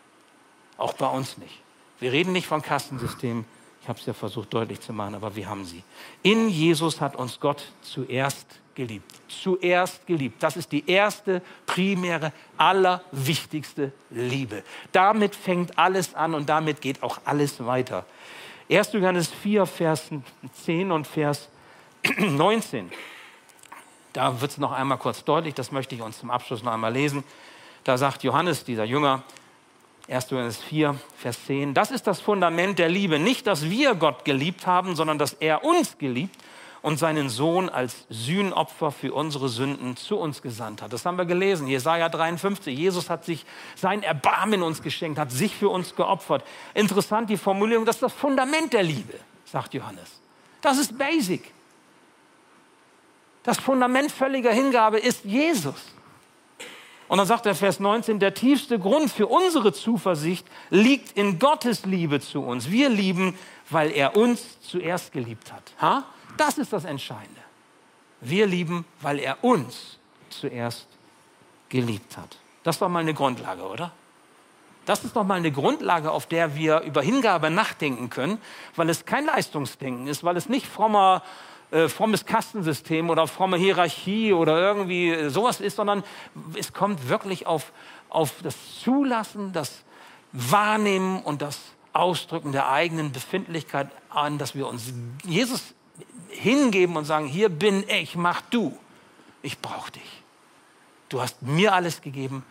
Auch 0.77 0.93
bei 0.95 1.09
uns 1.09 1.39
nicht. 1.39 1.61
Wir 1.99 2.13
reden 2.13 2.33
nicht 2.33 2.47
von 2.47 2.63
Kastensystemen, 2.63 3.45
ich 3.83 3.89
habe 3.89 3.99
es 3.99 4.07
ja 4.07 4.13
versucht 4.13 4.53
deutlich 4.53 4.81
zu 4.81 4.93
machen, 4.93 5.15
aber 5.15 5.35
wir 5.37 5.49
haben 5.49 5.65
sie. 5.65 5.83
In 6.23 6.49
Jesus 6.49 7.01
hat 7.01 7.17
uns 7.17 7.41
Gott 7.41 7.65
zuerst 7.83 8.47
geliebt. 8.75 9.11
Zuerst 9.29 10.07
geliebt. 10.07 10.43
Das 10.43 10.57
ist 10.57 10.71
die 10.73 10.89
erste, 10.89 11.43
primäre, 11.67 12.33
allerwichtigste 12.57 13.93
Liebe. 14.11 14.63
Damit 14.93 15.35
fängt 15.35 15.79
alles 15.79 16.15
an 16.15 16.35
und 16.35 16.49
damit 16.49 16.81
geht 16.81 17.03
auch 17.03 17.19
alles 17.25 17.65
weiter. 17.65 18.07
1. 18.71 18.93
Johannes 18.93 19.29
4, 19.29 19.67
Vers 19.67 20.11
10 20.65 20.93
und 20.93 21.07
Vers 21.07 21.49
19. 22.19 22.91
Da 24.13 24.41
wird 24.41 24.51
es 24.51 24.59
noch 24.59 24.73
einmal 24.73 24.99
kurz 24.99 25.25
deutlich, 25.25 25.55
das 25.55 25.71
möchte 25.71 25.95
ich 25.95 26.03
uns 26.03 26.19
zum 26.19 26.31
Abschluss 26.31 26.63
noch 26.63 26.73
einmal 26.73 26.93
lesen. 26.93 27.25
Da 27.85 27.97
sagt 27.97 28.23
Johannes, 28.25 28.65
dieser 28.65 28.85
Jünger, 28.85 29.23
1. 30.09 30.31
Johannes 30.31 30.59
4, 30.59 30.97
Vers 31.17 31.47
10. 31.47 31.75
Das 31.75 31.91
ist 31.91 32.07
das 32.07 32.21
Fundament 32.21 32.79
der 32.79 32.89
Liebe. 32.89 33.19
Nicht, 33.19 33.47
dass 33.47 33.71
wir 33.71 33.95
Gott 33.95 34.25
geliebt 34.25 34.67
haben, 34.67 34.97
sondern 34.97 35.19
dass 35.19 35.35
er 35.35 35.65
uns 35.65 35.99
geliebt 35.99 36.37
und 36.83 36.99
seinen 36.99 37.29
Sohn 37.29 37.69
als 37.69 38.07
Sühnopfer 38.09 38.91
für 38.91 39.13
unsere 39.13 39.49
Sünden 39.49 39.97
zu 39.97 40.17
uns 40.19 40.43
gesandt 40.43 40.83
hat. 40.83 40.93
Das 40.93 41.05
haben 41.05 41.19
wir 41.19 41.27
gelesen, 41.27 41.69
Jesaja 41.69 42.09
53. 42.09 42.77
Jesus 42.77 43.11
hat 43.11 43.25
sich 43.25 43.45
sein 43.77 44.03
Erbarmen 44.03 44.63
uns 44.63 44.83
geschenkt, 44.83 45.19
hat 45.19 45.31
sich 45.31 45.55
für 45.55 45.69
uns 45.69 45.95
geopfert. 45.95 46.45
Interessant 46.75 47.31
die 47.31 47.37
Formulierung, 47.37 47.85
das 47.85 47.97
ist 47.97 48.03
das 48.03 48.13
Fundament 48.13 48.73
der 48.73 48.83
Liebe, 48.83 49.15
sagt 49.45 49.75
Johannes. 49.75 50.21
Das 50.61 50.79
ist 50.79 50.97
basic. 50.99 51.53
Das 53.51 53.59
Fundament 53.59 54.13
völliger 54.13 54.53
Hingabe 54.53 55.01
ist 55.01 55.25
Jesus. 55.25 55.75
Und 57.09 57.19
dann 57.19 57.27
sagt 57.27 57.47
der 57.47 57.57
Vers 57.57 57.81
19, 57.81 58.21
der 58.21 58.33
tiefste 58.33 58.79
Grund 58.79 59.11
für 59.11 59.27
unsere 59.27 59.73
Zuversicht 59.73 60.47
liegt 60.71 61.19
in 61.19 61.41
Gottes 61.41 61.85
Liebe 61.85 62.21
zu 62.21 62.43
uns. 62.43 62.71
Wir 62.71 62.89
lieben, 62.89 63.37
weil 63.69 63.91
er 63.91 64.17
uns 64.17 64.61
zuerst 64.61 65.11
geliebt 65.11 65.53
hat. 65.53 65.65
Ha? 65.81 66.05
Das 66.37 66.59
ist 66.59 66.73
das 66.73 66.85
Entscheidende. 66.85 67.41
Wir 68.21 68.47
lieben, 68.47 68.85
weil 69.01 69.19
er 69.19 69.43
uns 69.43 69.99
zuerst 70.29 70.87
geliebt 71.69 72.17
hat. 72.17 72.39
Das 72.63 72.81
war 72.81 72.89
mal 72.89 73.01
eine 73.01 73.15
Grundlage, 73.15 73.65
oder? 73.65 73.91
Das 74.85 75.03
ist 75.03 75.17
doch 75.17 75.25
mal 75.25 75.35
eine 75.35 75.51
Grundlage, 75.51 76.13
auf 76.13 76.27
der 76.27 76.55
wir 76.55 76.83
über 76.83 77.03
Hingabe 77.03 77.51
nachdenken 77.51 78.11
können, 78.11 78.39
weil 78.77 78.89
es 78.89 79.07
kein 79.07 79.27
Leistungsdenken 79.27 80.07
ist, 80.07 80.23
weil 80.23 80.37
es 80.37 80.49
nicht 80.49 80.69
frommer 80.69 81.25
äh, 81.71 81.89
frommes 81.89 82.27
Kastensystem 82.27 83.11
oder 83.11 83.27
fromme 83.27 83.57
Hierarchie 83.57 84.33
oder 84.33 84.59
irgendwie 84.59 85.29
sowas 85.29 85.61
ist, 85.61 85.77
sondern 85.77 86.03
es 86.55 86.73
kommt 86.73 87.09
wirklich 87.09 87.47
auf, 87.47 87.73
auf 88.09 88.35
das 88.43 88.81
Zulassen, 88.81 89.53
das 89.53 89.85
Wahrnehmen 90.33 91.23
und 91.23 91.43
das 91.43 91.61
Ausdrücken 91.93 92.53
der 92.53 92.71
eigenen 92.71 93.13
Befindlichkeit 93.13 93.89
an, 94.09 94.39
dass 94.39 94.55
wir 94.55 94.67
uns 94.67 94.93
Jesus 95.25 95.75
hingeben 96.29 96.97
und 96.97 97.05
sagen, 97.05 97.27
hier 97.27 97.49
bin 97.49 97.85
ich, 97.89 98.17
mach 98.17 98.41
du. 98.43 98.77
Ich 99.43 99.59
brauche 99.59 99.93
dich. 99.93 100.23
Du 101.09 101.21
hast 101.21 101.43
mir 101.43 101.75
alles 101.75 102.03
gegeben 102.03 102.45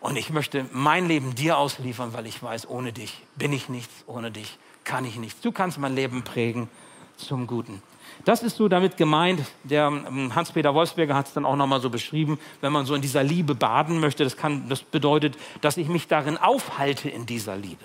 und 0.00 0.16
ich 0.16 0.30
möchte 0.30 0.66
mein 0.72 1.06
Leben 1.06 1.34
dir 1.34 1.58
ausliefern, 1.58 2.12
weil 2.14 2.26
ich 2.26 2.42
weiß, 2.42 2.68
ohne 2.68 2.92
dich 2.92 3.22
bin 3.36 3.52
ich 3.52 3.68
nichts, 3.68 4.04
ohne 4.06 4.30
dich 4.30 4.58
kann 4.84 5.04
ich 5.04 5.16
nichts. 5.16 5.40
Du 5.42 5.52
kannst 5.52 5.78
mein 5.78 5.94
Leben 5.94 6.22
prägen 6.22 6.68
zum 7.16 7.46
Guten. 7.46 7.82
Das 8.24 8.42
ist 8.42 8.56
so 8.56 8.68
damit 8.68 8.96
gemeint. 8.96 9.40
Der 9.64 9.86
ähm, 9.86 10.34
Hans-Peter 10.34 10.74
Wolfsberger 10.74 11.14
hat 11.14 11.28
es 11.28 11.32
dann 11.32 11.44
auch 11.44 11.56
nochmal 11.56 11.80
so 11.80 11.90
beschrieben, 11.90 12.38
wenn 12.60 12.72
man 12.72 12.86
so 12.86 12.94
in 12.94 13.02
dieser 13.02 13.22
Liebe 13.22 13.54
baden 13.54 14.00
möchte. 14.00 14.24
Das, 14.24 14.36
kann, 14.36 14.68
das 14.68 14.82
bedeutet, 14.82 15.36
dass 15.60 15.76
ich 15.76 15.88
mich 15.88 16.06
darin 16.08 16.36
aufhalte 16.36 17.08
in 17.08 17.26
dieser 17.26 17.56
Liebe, 17.56 17.84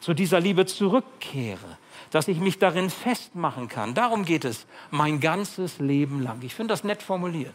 zu 0.00 0.14
dieser 0.14 0.40
Liebe 0.40 0.66
zurückkehre, 0.66 1.78
dass 2.10 2.28
ich 2.28 2.38
mich 2.38 2.58
darin 2.58 2.90
festmachen 2.90 3.68
kann. 3.68 3.94
Darum 3.94 4.24
geht 4.24 4.44
es 4.44 4.66
mein 4.90 5.20
ganzes 5.20 5.78
Leben 5.78 6.22
lang. 6.22 6.40
Ich 6.42 6.54
finde 6.54 6.72
das 6.72 6.84
nett 6.84 7.02
formuliert. 7.02 7.54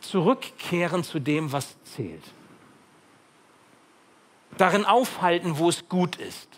Zurückkehren 0.00 1.04
zu 1.04 1.18
dem, 1.18 1.52
was 1.52 1.76
zählt. 1.84 2.24
Darin 4.56 4.84
aufhalten, 4.84 5.58
wo 5.58 5.68
es 5.68 5.88
gut 5.88 6.16
ist, 6.16 6.48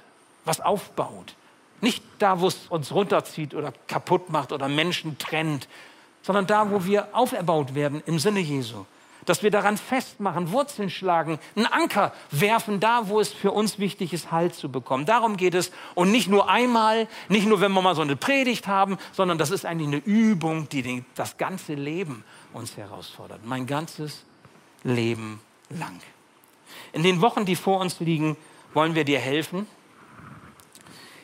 was 0.45 0.61
aufbaut 0.61 1.35
nicht 1.83 2.03
da, 2.19 2.41
wo 2.41 2.47
es 2.47 2.69
uns 2.69 2.93
runterzieht 2.93 3.55
oder 3.55 3.73
kaputt 3.87 4.31
macht 4.31 4.53
oder 4.53 4.69
Menschen 4.69 5.19
trennt, 5.19 5.69
sondern 6.23 6.47
da, 6.47 6.71
wo 6.71 6.85
wir 6.85 7.09
auferbaut 7.13 7.75
werden 7.75 8.03
im 8.07 8.19
Sinne 8.19 8.41
Jesu. 8.41 8.87
Dass 9.25 9.45
wir 9.45 9.53
daran 9.53 9.77
festmachen, 9.77 10.51
Wurzeln 10.51 10.91
schlagen, 10.91 11.39
einen 11.55 11.67
Anker 11.67 12.13
werfen, 12.33 12.81
da, 12.81 13.09
wo 13.09 13.21
es 13.21 13.33
für 13.33 13.53
uns 13.53 13.79
wichtig 13.79 14.13
ist, 14.13 14.33
Halt 14.33 14.55
zu 14.55 14.69
bekommen. 14.69 15.07
Darum 15.07 15.37
geht 15.37 15.55
es. 15.55 15.71
Und 15.95 16.11
nicht 16.11 16.29
nur 16.29 16.49
einmal, 16.49 17.07
nicht 17.29 17.47
nur, 17.47 17.61
wenn 17.61 17.71
wir 17.73 17.83
mal 17.83 17.95
so 17.95 18.03
eine 18.03 18.17
Predigt 18.17 18.67
haben, 18.67 18.99
sondern 19.13 19.39
das 19.39 19.51
ist 19.51 19.65
eigentlich 19.65 19.89
eine 19.89 19.99
Übung, 19.99 20.69
die 20.69 21.05
das 21.15 21.37
ganze 21.37 21.75
Leben 21.75 22.25
uns 22.53 22.77
herausfordert. 22.77 23.45
Mein 23.45 23.67
ganzes 23.69 24.25
Leben 24.83 25.41
lang. 25.69 26.01
In 26.93 27.05
den 27.05 27.21
Wochen, 27.21 27.45
die 27.45 27.57
vor 27.57 27.81
uns 27.81 28.01
liegen, 28.01 28.37
wollen 28.75 28.97
wir 28.97 29.05
dir 29.05 29.21
helfen, 29.21 29.69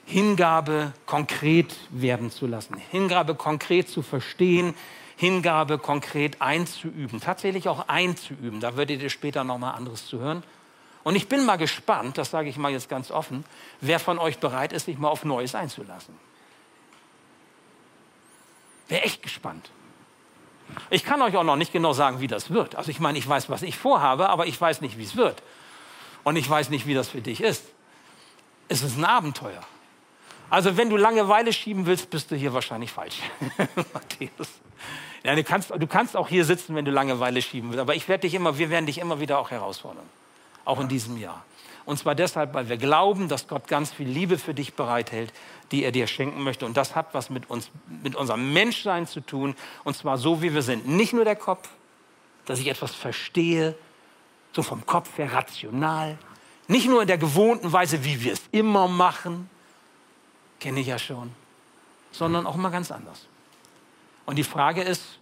Hingabe 0.09 0.94
konkret 1.05 1.77
werden 1.90 2.31
zu 2.31 2.47
lassen, 2.47 2.79
Hingabe 2.90 3.35
konkret 3.35 3.90
zu 3.90 4.01
verstehen, 4.01 4.75
Hingabe 5.16 5.77
konkret 5.77 6.40
einzuüben, 6.40 7.21
tatsächlich 7.21 7.68
auch 7.68 7.88
einzuüben. 7.88 8.61
Da 8.61 8.79
werdet 8.79 9.03
ihr 9.03 9.11
später 9.11 9.44
noch 9.44 9.59
mal 9.59 9.73
anderes 9.73 10.07
zu 10.07 10.18
hören. 10.18 10.42
Und 11.05 11.14
ich 11.14 11.29
bin 11.29 11.44
mal 11.44 11.57
gespannt, 11.57 12.16
das 12.16 12.31
sage 12.31 12.49
ich 12.49 12.57
mal 12.57 12.73
jetzt 12.73 12.88
ganz 12.88 13.11
offen, 13.11 13.44
wer 13.83 14.01
von 14.01 14.18
euch 14.18 14.38
bereit 14.38 14.73
ist, 14.73 14.87
sich 14.87 14.97
mal 14.97 15.09
auf 15.09 15.27
Neues 15.27 15.55
einzulassen. 15.55 16.14
Wäre 18.88 19.03
echt 19.03 19.23
gespannt. 19.23 19.71
Ich 20.88 21.05
kann 21.05 21.21
euch 21.21 21.37
auch 21.37 21.44
noch 21.44 21.57
nicht 21.57 21.73
genau 21.73 21.92
sagen, 21.92 22.21
wie 22.21 22.29
das 22.29 22.49
wird. 22.51 22.77
Also 22.77 22.90
ich 22.90 22.99
meine, 22.99 23.18
ich 23.18 23.29
weiß, 23.29 23.51
was 23.51 23.61
ich 23.61 23.77
vorhabe, 23.77 24.31
aber 24.31 24.47
ich 24.47 24.59
weiß 24.59 24.81
nicht, 24.81 24.97
wie 24.97 25.05
es 25.05 25.16
wird. 25.16 25.42
Und 26.25 26.37
ich 26.37 26.49
weiß 26.49 26.71
nicht, 26.71 26.87
wie 26.87 26.94
das 26.94 27.09
für 27.09 27.21
dich 27.21 27.42
ist. 27.42 27.64
Es 28.68 28.83
ist 28.83 28.97
ein 28.97 29.05
Abenteuer. 29.05 29.62
Also 30.50 30.76
wenn 30.76 30.88
du 30.88 30.96
Langeweile 30.96 31.52
schieben 31.52 31.87
willst, 31.87 32.11
bist 32.11 32.30
du 32.30 32.37
hier 32.37 32.54
wahrscheinlich 32.54 32.90
falsch, 32.90 33.20
Matthäus. 33.92 34.48
Ja, 35.24 35.34
du, 35.34 35.44
kannst, 35.44 35.70
du 35.70 35.87
kannst 35.87 36.16
auch 36.16 36.28
hier 36.28 36.44
sitzen, 36.44 36.74
wenn 36.74 36.84
du 36.84 36.90
Langeweile 36.90 37.42
schieben 37.42 37.70
willst. 37.70 37.80
Aber 37.80 37.94
ich 37.94 38.08
werde 38.08 38.22
dich 38.22 38.34
immer, 38.34 38.56
wir 38.56 38.70
werden 38.70 38.87
dich 38.87 38.98
immer 38.98 39.20
wieder 39.20 39.38
auch 39.38 39.50
herausfordern. 39.50 40.06
Auch 40.64 40.80
in 40.80 40.88
diesem 40.88 41.18
Jahr. 41.18 41.44
Und 41.84 41.98
zwar 41.98 42.14
deshalb, 42.14 42.54
weil 42.54 42.68
wir 42.68 42.76
glauben, 42.76 43.28
dass 43.28 43.48
Gott 43.48 43.66
ganz 43.66 43.92
viel 43.92 44.08
Liebe 44.08 44.38
für 44.38 44.54
dich 44.54 44.74
bereithält, 44.74 45.32
die 45.70 45.84
er 45.84 45.92
dir 45.92 46.06
schenken 46.06 46.42
möchte. 46.42 46.66
Und 46.66 46.76
das 46.76 46.94
hat 46.94 47.14
was 47.14 47.30
mit 47.30 47.48
uns, 47.50 47.70
mit 48.02 48.14
unserem 48.14 48.52
Menschsein 48.52 49.06
zu 49.06 49.20
tun. 49.20 49.54
Und 49.84 49.96
zwar 49.96 50.18
so, 50.18 50.42
wie 50.42 50.52
wir 50.54 50.62
sind. 50.62 50.87
Nicht 50.87 51.14
nur 51.14 51.24
der 51.24 51.37
Kopf, 51.37 51.68
dass 52.44 52.58
ich 52.58 52.68
etwas 52.68 52.94
verstehe, 52.94 53.74
so 54.52 54.62
vom 54.62 54.84
Kopf 54.87 55.16
her 55.18 55.32
rational. 55.32 56.18
Nicht 56.68 56.88
nur 56.88 57.02
in 57.02 57.08
der 57.08 57.18
gewohnten 57.18 57.72
Weise, 57.72 58.04
wie 58.04 58.22
wir 58.22 58.34
es 58.34 58.42
immer 58.52 58.87
machen, 58.87 59.48
kenne 60.61 60.81
ich 60.81 60.87
ja 60.87 60.99
schon, 60.99 61.33
sondern 62.13 62.46
auch 62.46 62.56
mal 62.56 62.71
ganz 62.71 62.90
anders. 62.90 63.27
Und 64.27 64.37
die 64.37 64.44
Frage 64.44 64.83
ist, 64.83 65.19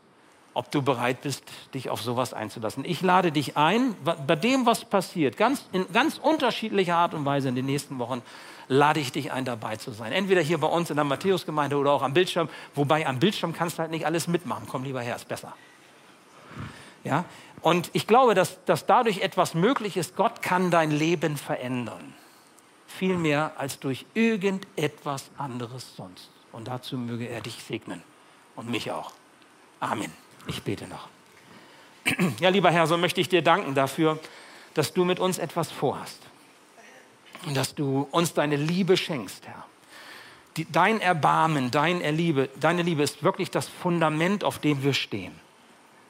ob 0.55 0.71
du 0.71 0.81
bereit 0.81 1.21
bist, 1.21 1.45
dich 1.75 1.91
auf 1.91 2.01
sowas 2.01 2.33
einzulassen. 2.33 2.85
Ich 2.87 3.03
lade 3.03 3.31
dich 3.31 3.59
ein, 3.59 3.95
bei 4.27 4.37
dem, 4.37 4.65
was 4.65 4.87
passiert, 4.87 5.37
ganz, 5.37 5.67
in 5.73 5.87
ganz 5.93 6.17
unterschiedlicher 6.17 6.97
Art 6.97 7.13
und 7.13 7.27
Weise 7.27 7.51
in 7.51 7.55
den 7.55 7.67
nächsten 7.67 7.99
Wochen, 7.99 8.23
lade 8.67 8.99
ich 8.99 9.13
dich 9.13 9.33
ein, 9.33 9.45
dabei 9.45 9.77
zu 9.77 9.91
sein. 9.91 10.13
Entweder 10.13 10.41
hier 10.41 10.59
bei 10.59 10.67
uns 10.67 10.89
in 10.89 10.97
der 10.97 11.05
Matthäusgemeinde 11.05 11.77
oder 11.77 11.93
auch 11.93 12.03
am 12.03 12.15
Bildschirm. 12.15 12.49
Wobei 12.75 13.07
am 13.07 13.19
Bildschirm 13.19 13.53
kannst 13.53 13.77
du 13.77 13.83
halt 13.83 13.91
nicht 13.91 14.07
alles 14.07 14.29
mitmachen. 14.29 14.67
Komm 14.67 14.85
lieber 14.85 15.03
her, 15.03 15.17
ist 15.17 15.29
besser. 15.29 15.53
Ja? 17.05 17.27
Und 17.61 17.91
ich 17.93 18.07
glaube, 18.07 18.35
dass, 18.35 18.65
dass 18.65 18.87
dadurch 18.87 19.19
etwas 19.19 19.53
möglich 19.53 19.99
ist. 19.99 20.17
Gott 20.17 20.41
kann 20.41 20.71
dein 20.71 20.91
Leben 20.91 21.37
verändern 21.37 22.15
viel 22.87 23.17
mehr 23.17 23.53
als 23.57 23.79
durch 23.79 24.07
irgendetwas 24.15 25.31
anderes 25.39 25.97
sonst. 25.97 26.31
Und 26.53 26.69
dazu 26.69 26.97
möge 26.97 27.29
er 27.29 27.41
dich 27.41 27.63
segnen 27.63 28.03
und 28.55 28.71
mich 28.71 28.91
auch. 28.91 29.13
Amen. 29.81 30.13
Ich 30.47 30.63
bete 30.63 30.87
noch. 30.87 31.09
Ja, 32.41 32.51
lieber 32.51 32.71
Herr, 32.71 32.87
so 32.87 32.97
möchte 32.97 33.21
ich 33.21 33.29
dir 33.29 33.43
danken 33.43 33.75
dafür, 33.75 34.19
dass 34.75 34.93
du 34.93 35.05
mit 35.05 35.19
uns 35.19 35.39
etwas 35.39 35.71
vorhast. 35.73 36.21
Und 37.47 37.57
dass 37.57 37.75
du 37.75 38.07
uns 38.11 38.33
deine 38.33 38.57
Liebe 38.57 38.97
schenkst, 38.97 39.47
Herr. 39.47 39.65
Dein 40.71 41.01
Erbarmen, 41.01 41.71
dein 41.71 42.01
Erliebe, 42.01 42.49
deine 42.59 42.83
Liebe 42.83 43.03
ist 43.03 43.23
wirklich 43.23 43.51
das 43.51 43.69
Fundament, 43.69 44.45
auf 44.45 44.59
dem 44.59 44.83
wir 44.83 44.95
stehen. 44.95 45.35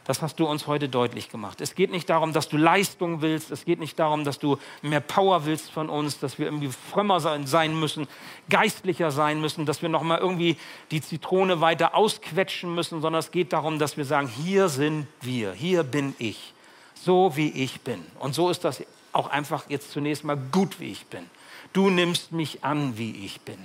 Das 0.06 0.22
hast 0.22 0.38
du 0.38 0.46
uns 0.46 0.68
heute 0.68 0.88
deutlich 0.88 1.30
gemacht. 1.30 1.60
Es 1.60 1.74
geht 1.74 1.90
nicht 1.90 2.08
darum, 2.08 2.32
dass 2.32 2.48
du 2.48 2.56
Leistung 2.56 3.22
willst. 3.22 3.50
Es 3.50 3.64
geht 3.64 3.80
nicht 3.80 3.98
darum, 3.98 4.24
dass 4.24 4.38
du 4.38 4.56
mehr 4.80 5.00
Power 5.00 5.46
willst 5.46 5.70
von 5.70 5.90
uns, 5.90 6.20
dass 6.20 6.38
wir 6.38 6.46
irgendwie 6.46 6.68
frömmer 6.68 7.18
sein 7.20 7.78
müssen, 7.78 8.06
geistlicher 8.48 9.10
sein 9.10 9.40
müssen, 9.40 9.66
dass 9.66 9.82
wir 9.82 9.88
nochmal 9.88 10.18
irgendwie 10.18 10.56
die 10.92 11.00
Zitrone 11.00 11.60
weiter 11.60 11.96
ausquetschen 11.96 12.72
müssen, 12.72 13.00
sondern 13.00 13.18
es 13.18 13.32
geht 13.32 13.52
darum, 13.52 13.80
dass 13.80 13.96
wir 13.96 14.04
sagen, 14.04 14.28
hier 14.28 14.68
sind 14.68 15.08
wir, 15.22 15.52
hier 15.52 15.82
bin 15.82 16.14
ich, 16.18 16.54
so 16.94 17.36
wie 17.36 17.50
ich 17.50 17.80
bin. 17.80 18.04
Und 18.20 18.34
so 18.34 18.48
ist 18.48 18.64
das 18.64 18.84
auch 19.12 19.28
einfach 19.28 19.68
jetzt 19.68 19.90
zunächst 19.90 20.22
mal 20.22 20.36
gut, 20.36 20.78
wie 20.78 20.92
ich 20.92 21.06
bin. 21.06 21.28
Du 21.72 21.90
nimmst 21.90 22.30
mich 22.30 22.62
an, 22.62 22.96
wie 22.96 23.24
ich 23.24 23.40
bin. 23.40 23.58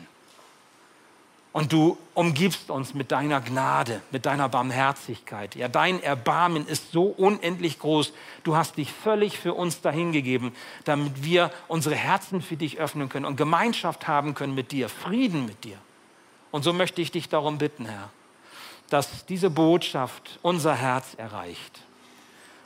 Und 1.54 1.74
du 1.74 1.98
umgibst 2.14 2.70
uns 2.70 2.94
mit 2.94 3.12
deiner 3.12 3.42
Gnade, 3.42 4.02
mit 4.12 4.26
deiner 4.26 4.48
Barmherzigkeit. 4.48 5.56
Ja, 5.56 5.68
dein 5.68 6.02
Erbarmen 6.02 6.66
ist 6.66 6.94
so 6.94 7.04
unendlich 7.04 7.78
groß. 7.80 8.14
Du 8.44 8.56
hast 8.56 8.78
dich 8.78 8.92
völlig 8.94 9.38
für 9.38 9.54
uns 9.54 9.82
dahingegeben, 9.82 10.54
damit 10.86 11.24
wir 11.26 11.52
unsere 11.68 11.96
Herzen 11.96 12.42
für 12.42 12.56
dich 12.56 12.80
öffnen 12.80 13.10
können 13.10 13.26
und 13.26 13.36
Gemeinschaft 13.36 14.08
haben 14.08 14.34
können 14.34 14.56
mit 14.56 14.72
dir, 14.72 14.88
Frieden 14.88 15.46
mit 15.46 15.66
dir. 15.66 15.78
Und 16.52 16.64
so 16.64 16.72
möchte 16.72 17.02
ich 17.02 17.12
dich 17.12 17.28
darum 17.28 17.58
bitten, 17.58 17.86
Herr, 17.86 18.10
dass 18.90 19.26
diese 19.26 19.50
Botschaft 19.50 20.40
unser 20.42 20.76
Herz 20.76 21.16
erreicht 21.18 21.82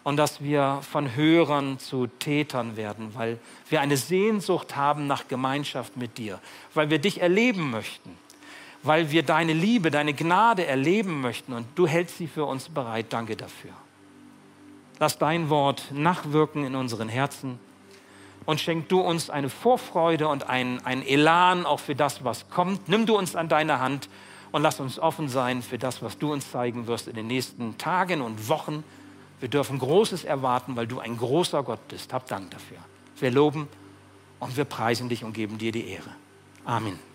und 0.04 0.18
dass 0.18 0.44
wir 0.44 0.82
von 0.92 1.16
Hörern 1.16 1.80
zu 1.80 2.06
Tätern 2.06 2.78
werden, 2.78 3.16
weil 3.16 3.40
wir 3.70 3.82
eine 3.82 3.98
Sehnsucht 3.98 4.76
haben 4.76 5.08
nach 5.08 5.28
Gemeinschaft 5.28 5.98
mit 5.98 6.20
dir, 6.20 6.40
weil 6.76 6.92
wir 6.92 7.00
dich 7.00 7.22
erleben 7.22 7.72
möchten 7.72 8.16
weil 8.86 9.12
wir 9.12 9.24
deine 9.24 9.54
Liebe, 9.54 9.92
deine 9.92 10.14
Gnade 10.14 10.66
erleben 10.66 11.22
möchten 11.22 11.54
und 11.54 11.68
du 11.76 11.88
hältst 11.88 12.18
sie 12.18 12.28
für 12.28 12.46
uns 12.46 12.70
bereit. 12.70 13.08
Danke 13.10 13.36
dafür. 13.36 13.72
Lass 15.00 15.18
dein 15.18 15.50
Wort 15.50 15.92
nachwirken 15.92 16.64
in 16.64 16.76
unseren 16.76 17.10
Herzen 17.10 17.60
und 18.46 18.62
schenk 18.62 18.88
du 18.90 19.02
uns 19.02 19.30
eine 19.30 19.50
Vorfreude 19.50 20.28
und 20.28 20.48
ein, 20.48 20.86
ein 20.86 21.06
Elan 21.06 21.66
auch 21.66 21.80
für 21.80 21.96
das, 21.96 22.24
was 22.24 22.50
kommt. 22.50 22.88
Nimm 22.88 23.06
du 23.06 23.18
uns 23.18 23.36
an 23.36 23.50
deine 23.50 23.80
Hand 23.80 24.08
und 24.52 24.62
lass 24.62 24.80
uns 24.80 25.00
offen 25.00 25.28
sein 25.28 25.62
für 25.62 25.78
das, 25.78 26.02
was 26.02 26.18
du 26.18 26.32
uns 26.32 26.52
zeigen 26.52 26.88
wirst 26.88 27.08
in 27.08 27.16
den 27.16 27.28
nächsten 27.28 27.78
Tagen 27.78 28.22
und 28.22 28.48
Wochen. 28.48 28.84
Wir 29.40 29.50
dürfen 29.50 29.80
Großes 29.80 30.24
erwarten, 30.24 30.76
weil 30.76 30.88
du 30.88 31.00
ein 31.00 31.18
großer 31.18 31.64
Gott 31.64 31.86
bist. 31.90 32.14
Hab 32.14 32.28
Dank 32.28 32.52
dafür. 32.52 32.78
Wir 33.20 33.32
loben 33.32 33.68
und 34.40 34.56
wir 34.56 34.66
preisen 34.66 35.10
dich 35.10 35.24
und 35.24 35.34
geben 35.34 35.58
dir 35.58 35.72
die 35.72 35.90
Ehre. 35.90 36.10
Amen. 36.64 37.15